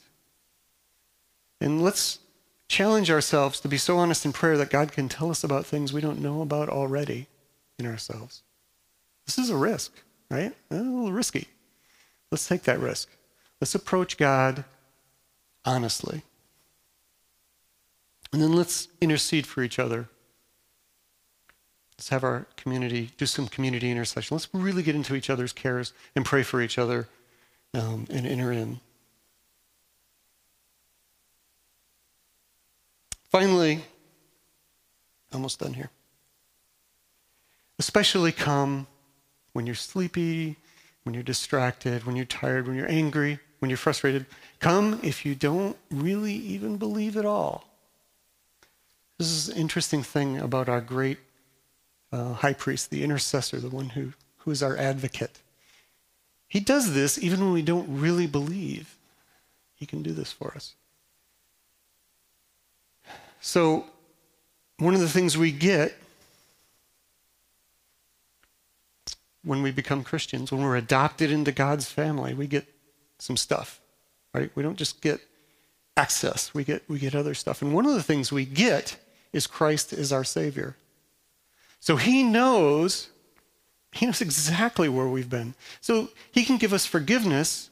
And 1.61 1.81
let's 1.81 2.19
challenge 2.67 3.09
ourselves 3.09 3.59
to 3.61 3.67
be 3.67 3.77
so 3.77 3.97
honest 3.97 4.25
in 4.25 4.33
prayer 4.33 4.57
that 4.57 4.69
God 4.69 4.91
can 4.91 5.07
tell 5.07 5.29
us 5.29 5.43
about 5.43 5.65
things 5.65 5.93
we 5.93 6.01
don't 6.01 6.21
know 6.21 6.41
about 6.41 6.69
already 6.69 7.27
in 7.79 7.85
ourselves. 7.85 8.41
This 9.25 9.37
is 9.37 9.49
a 9.49 9.55
risk, 9.55 9.93
right? 10.29 10.53
A 10.71 10.75
little 10.75 11.11
risky. 11.11 11.47
Let's 12.31 12.47
take 12.47 12.63
that 12.63 12.79
risk. 12.79 13.09
Let's 13.61 13.75
approach 13.75 14.17
God 14.17 14.65
honestly. 15.65 16.23
And 18.31 18.41
then 18.41 18.53
let's 18.53 18.87
intercede 18.99 19.45
for 19.45 19.61
each 19.61 19.79
other. 19.79 20.09
Let's 21.97 22.09
have 22.09 22.23
our 22.23 22.47
community, 22.57 23.11
do 23.17 23.25
some 23.25 23.47
community 23.47 23.91
intercession. 23.91 24.35
Let's 24.35 24.49
really 24.51 24.83
get 24.83 24.95
into 24.95 25.15
each 25.15 25.29
other's 25.29 25.53
cares 25.53 25.93
and 26.15 26.25
pray 26.25 26.41
for 26.41 26.61
each 26.61 26.77
other 26.77 27.07
um, 27.73 28.07
and 28.09 28.25
enter 28.25 28.51
in. 28.51 28.79
Finally, 33.33 33.83
almost 35.33 35.59
done 35.59 35.73
here. 35.73 35.89
Especially 37.79 38.31
come 38.31 38.85
when 39.53 39.65
you're 39.65 39.73
sleepy, 39.73 40.55
when 41.01 41.15
you're 41.15 41.23
distracted, 41.23 42.03
when 42.03 42.15
you're 42.15 42.25
tired, 42.25 42.67
when 42.67 42.75
you're 42.75 42.91
angry, 42.91 43.39
when 43.57 43.71
you're 43.71 43.77
frustrated. 43.77 44.27
Come 44.59 44.99
if 45.01 45.25
you 45.25 45.33
don't 45.33 45.75
really 45.89 46.35
even 46.35 46.77
believe 46.77 47.17
at 47.17 47.25
all. 47.25 47.67
This 49.17 49.31
is 49.31 49.49
an 49.49 49.57
interesting 49.57 50.03
thing 50.03 50.37
about 50.37 50.69
our 50.69 50.79
great 50.79 51.17
uh, 52.11 52.33
high 52.33 52.53
priest, 52.53 52.91
the 52.91 53.03
intercessor, 53.03 53.59
the 53.59 53.67
one 53.67 53.89
who, 53.89 54.13
who 54.37 54.51
is 54.51 54.61
our 54.61 54.77
advocate. 54.77 55.39
He 56.47 56.59
does 56.59 56.93
this 56.93 57.17
even 57.17 57.39
when 57.39 57.53
we 57.53 57.63
don't 57.63 57.99
really 57.99 58.27
believe. 58.27 58.95
He 59.73 59.87
can 59.87 60.03
do 60.03 60.11
this 60.11 60.31
for 60.31 60.53
us. 60.55 60.75
So, 63.45 63.83
one 64.77 64.93
of 64.93 65.01
the 65.01 65.09
things 65.09 65.37
we 65.37 65.51
get 65.51 65.97
when 69.43 69.61
we 69.61 69.69
become 69.69 70.01
Christians, 70.01 70.49
when 70.49 70.63
we're 70.63 70.77
adopted 70.77 71.29
into 71.29 71.51
God's 71.51 71.91
family, 71.91 72.33
we 72.33 72.47
get 72.47 72.65
some 73.19 73.35
stuff, 73.35 73.81
right? 74.33 74.49
We 74.55 74.63
don't 74.63 74.77
just 74.77 75.01
get 75.01 75.19
access, 75.97 76.53
we 76.53 76.63
get, 76.63 76.83
we 76.87 76.99
get 76.99 77.15
other 77.15 77.33
stuff. 77.33 77.61
And 77.61 77.73
one 77.73 77.85
of 77.85 77.95
the 77.95 78.01
things 78.01 78.31
we 78.31 78.45
get 78.45 78.95
is 79.33 79.45
Christ 79.45 79.91
is 79.91 80.13
our 80.13 80.23
Savior. 80.23 80.77
So 81.81 81.97
he 81.97 82.23
knows, 82.23 83.09
he 83.91 84.05
knows 84.05 84.21
exactly 84.21 84.87
where 84.87 85.09
we've 85.09 85.29
been. 85.29 85.53
So 85.81 86.07
he 86.31 86.45
can 86.45 86.55
give 86.55 86.71
us 86.71 86.85
forgiveness, 86.85 87.69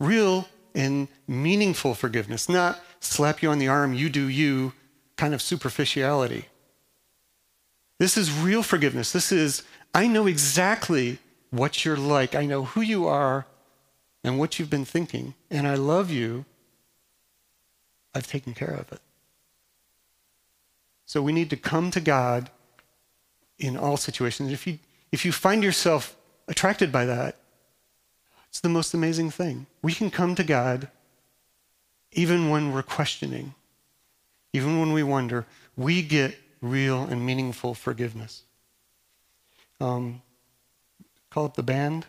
real 0.00 0.48
and 0.74 1.06
meaningful 1.28 1.94
forgiveness, 1.94 2.48
not 2.48 2.80
slap 2.98 3.40
you 3.40 3.50
on 3.50 3.60
the 3.60 3.68
arm, 3.68 3.94
you 3.94 4.10
do 4.10 4.26
you 4.26 4.72
kind 5.16 5.34
of 5.34 5.42
superficiality. 5.42 6.46
This 7.98 8.16
is 8.16 8.32
real 8.32 8.62
forgiveness. 8.62 9.12
This 9.12 9.30
is 9.30 9.62
I 9.94 10.06
know 10.06 10.26
exactly 10.26 11.18
what 11.50 11.84
you're 11.84 11.96
like. 11.96 12.34
I 12.34 12.46
know 12.46 12.64
who 12.64 12.80
you 12.80 13.06
are 13.06 13.46
and 14.24 14.38
what 14.38 14.58
you've 14.58 14.70
been 14.70 14.84
thinking. 14.84 15.34
And 15.50 15.66
I 15.66 15.74
love 15.74 16.10
you. 16.10 16.44
I've 18.14 18.26
taken 18.26 18.54
care 18.54 18.74
of 18.74 18.90
it. 18.92 19.00
So 21.04 21.22
we 21.22 21.32
need 21.32 21.50
to 21.50 21.56
come 21.56 21.90
to 21.90 22.00
God 22.00 22.50
in 23.58 23.76
all 23.76 23.96
situations. 23.96 24.50
If 24.50 24.66
you, 24.66 24.78
if 25.12 25.24
you 25.24 25.32
find 25.32 25.62
yourself 25.62 26.16
attracted 26.48 26.90
by 26.90 27.04
that, 27.04 27.36
it's 28.48 28.60
the 28.60 28.68
most 28.68 28.94
amazing 28.94 29.30
thing. 29.30 29.66
We 29.82 29.92
can 29.92 30.10
come 30.10 30.34
to 30.34 30.44
God 30.44 30.88
even 32.12 32.50
when 32.50 32.72
we're 32.72 32.82
questioning, 32.82 33.54
even 34.52 34.80
when 34.80 34.92
we 34.92 35.02
wonder. 35.02 35.46
We 35.76 36.02
get 36.02 36.36
real 36.60 37.02
and 37.02 37.24
meaningful 37.24 37.74
forgiveness. 37.74 38.42
Um, 39.80 40.22
call 41.30 41.46
up 41.46 41.54
the 41.54 41.62
band. 41.62 42.06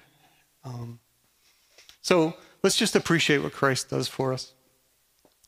Um, 0.64 1.00
so 2.02 2.36
let's 2.62 2.76
just 2.76 2.96
appreciate 2.96 3.40
what 3.40 3.54
Christ 3.54 3.90
does 3.90 4.08
for 4.08 4.34
us. 4.34 4.54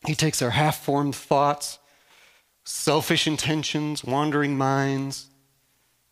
He 0.05 0.15
takes 0.15 0.41
our 0.41 0.51
half 0.51 0.83
formed 0.83 1.15
thoughts, 1.15 1.79
selfish 2.63 3.27
intentions, 3.27 4.03
wandering 4.03 4.57
minds, 4.57 5.27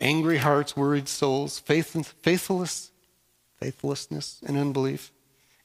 angry 0.02 0.38
hearts, 0.38 0.76
worried 0.76 1.08
souls, 1.08 1.60
faith, 1.60 2.14
faithless, 2.22 2.92
faithlessness 3.64 4.42
and 4.46 4.58
unbelief, 4.58 5.12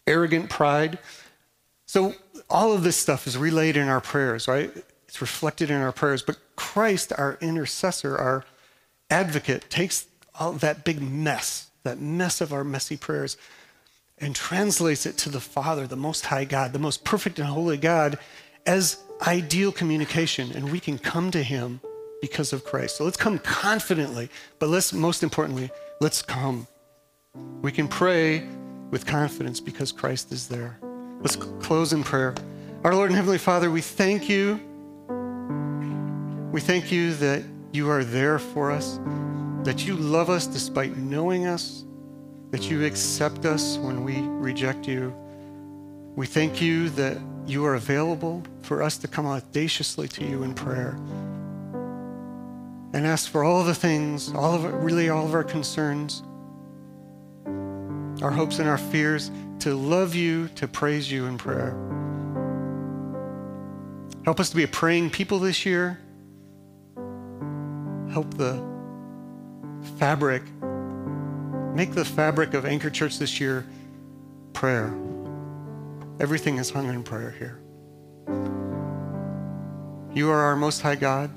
arrogant 0.07 0.49
pride. 0.49 0.99
So 1.87 2.15
all 2.49 2.73
of 2.73 2.85
this 2.85 2.97
stuff 2.97 3.27
is 3.27 3.37
relayed 3.37 3.77
in 3.77 3.89
our 3.89 4.01
prayers, 4.01 4.47
right? 4.47 4.71
It's 5.09 5.21
reflected 5.21 5.71
in 5.71 5.81
our 5.81 5.93
prayers. 5.93 6.23
But 6.23 6.39
Christ, 6.55 7.13
our 7.17 7.39
intercessor, 7.41 8.17
our 8.17 8.45
advocate, 9.11 9.71
takes 9.71 10.07
all 10.39 10.53
that 10.53 10.85
big 10.85 11.01
mess, 11.01 11.71
that 11.83 11.99
mess 11.99 12.41
of 12.41 12.53
our 12.53 12.63
messy 12.63 12.97
prayers, 12.97 13.37
and 14.19 14.37
translates 14.37 15.07
it 15.07 15.17
to 15.19 15.31
the 15.31 15.41
Father, 15.41 15.87
the 15.87 15.97
Most 15.97 16.27
High 16.27 16.45
God, 16.45 16.73
the 16.73 16.79
most 16.79 17.05
perfect 17.05 17.39
and 17.39 17.49
holy 17.49 17.79
God, 17.79 18.19
as 18.67 18.99
ideal 19.27 19.73
communication. 19.73 20.53
And 20.53 20.71
we 20.71 20.79
can 20.79 20.99
come 20.99 21.31
to 21.31 21.43
Him 21.43 21.81
because 22.21 22.53
of 22.53 22.65
Christ. 22.65 22.97
So 22.97 23.05
let's 23.05 23.17
come 23.17 23.39
confidently, 23.39 24.29
but 24.59 24.69
let's, 24.69 24.93
most 24.93 25.23
importantly, 25.23 25.71
let's 26.01 26.21
come. 26.21 26.67
We 27.63 27.73
can 27.73 27.89
pray 27.89 28.47
with 28.91 29.07
confidence 29.07 29.61
because 29.61 29.93
Christ 29.93 30.33
is 30.33 30.49
there. 30.49 30.79
Let's 31.21 31.37
close 31.37 31.93
in 31.93 32.05
prayer. 32.05 32.35
Our 32.85 32.95
Lord 32.95 33.11
and 33.11 33.17
Heavenly 33.17 33.39
Father, 33.39 33.71
we 33.71 33.81
thank 33.81 34.29
you. 34.29 34.68
We 36.59 36.63
thank 36.63 36.91
you 36.91 37.15
that 37.15 37.45
you 37.71 37.89
are 37.89 38.03
there 38.03 38.41
for 38.41 38.73
us 38.73 38.99
that 39.63 39.87
you 39.87 39.95
love 39.95 40.29
us 40.29 40.45
despite 40.45 40.97
knowing 40.97 41.47
us, 41.47 41.85
that 42.51 42.69
you 42.69 42.85
accept 42.85 43.45
us 43.45 43.79
when 43.79 44.03
we 44.03 44.23
reject 44.23 44.89
you. 44.89 45.15
We 46.17 46.27
thank 46.27 46.61
you 46.61 46.89
that 46.91 47.17
you 47.47 47.65
are 47.65 47.77
available 47.77 48.43
for 48.63 48.83
us 48.83 48.99
to 48.99 49.07
come 49.07 49.25
audaciously 49.25 50.09
to 50.09 50.25
you 50.25 50.43
in 50.43 50.53
prayer 50.53 50.99
and 52.93 53.07
ask 53.07 53.31
for 53.31 53.45
all 53.45 53.63
the 53.63 53.73
things, 53.73 54.35
all 54.35 54.55
of 54.55 54.83
really 54.83 55.11
all 55.11 55.27
of 55.27 55.35
our 55.35 55.45
concerns, 55.45 56.25
our 58.21 58.33
hopes 58.33 58.59
and 58.59 58.69
our 58.69 58.79
fears, 58.79 59.31
to 59.61 59.77
love 59.77 60.17
you, 60.17 60.49
to 60.57 60.67
praise 60.67 61.09
you 61.09 61.27
in 61.27 61.39
prayer. 61.39 61.71
Help 64.25 64.41
us 64.41 64.51
to 64.51 64.57
be 64.57 64.65
a 64.65 64.69
praying 64.69 65.11
people 65.11 65.39
this 65.39 65.65
year. 65.65 66.01
Help 68.13 68.33
the 68.35 68.63
fabric, 69.99 70.43
make 71.75 71.93
the 71.93 72.05
fabric 72.05 72.55
of 72.55 72.65
Anchor 72.65 72.91
Church 72.91 73.19
this 73.19 73.41
year 73.41 73.67
prayer. 74.53 74.95
Everything 76.21 76.59
is 76.59 76.71
hung 76.71 76.89
in 76.89 77.03
prayer 77.03 77.31
here. 77.31 77.61
You 80.15 80.31
are 80.31 80.41
our 80.41 80.57
Most 80.57 80.81
High 80.81 80.97
God. 80.97 81.31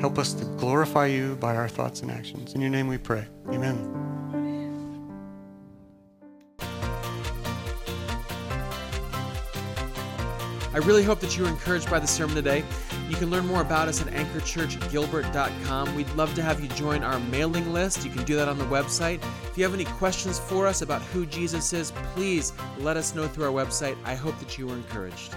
Help 0.00 0.18
us 0.18 0.34
to 0.34 0.44
glorify 0.56 1.06
you 1.06 1.36
by 1.36 1.56
our 1.56 1.68
thoughts 1.68 2.02
and 2.02 2.10
actions. 2.10 2.54
In 2.54 2.60
your 2.60 2.70
name 2.70 2.88
we 2.88 2.98
pray. 2.98 3.26
Amen. 3.48 4.00
I 10.72 10.78
really 10.78 11.02
hope 11.02 11.20
that 11.20 11.36
you 11.36 11.44
were 11.44 11.48
encouraged 11.48 11.90
by 11.90 11.98
the 11.98 12.06
sermon 12.06 12.34
today. 12.34 12.64
You 13.10 13.16
can 13.16 13.28
learn 13.28 13.44
more 13.48 13.60
about 13.60 13.88
us 13.88 14.00
at 14.00 14.06
anchorchurchgilbert.com. 14.06 15.94
We'd 15.96 16.08
love 16.10 16.32
to 16.36 16.42
have 16.42 16.60
you 16.60 16.68
join 16.68 17.02
our 17.02 17.18
mailing 17.18 17.72
list. 17.72 18.04
You 18.04 18.10
can 18.12 18.24
do 18.24 18.36
that 18.36 18.48
on 18.48 18.56
the 18.56 18.64
website. 18.66 19.20
If 19.50 19.58
you 19.58 19.64
have 19.64 19.74
any 19.74 19.84
questions 19.84 20.38
for 20.38 20.68
us 20.68 20.82
about 20.82 21.02
who 21.02 21.26
Jesus 21.26 21.72
is, 21.72 21.90
please 22.14 22.52
let 22.78 22.96
us 22.96 23.12
know 23.16 23.26
through 23.26 23.46
our 23.46 23.66
website. 23.66 23.96
I 24.04 24.14
hope 24.14 24.38
that 24.38 24.56
you 24.56 24.68
were 24.68 24.76
encouraged. 24.76 25.34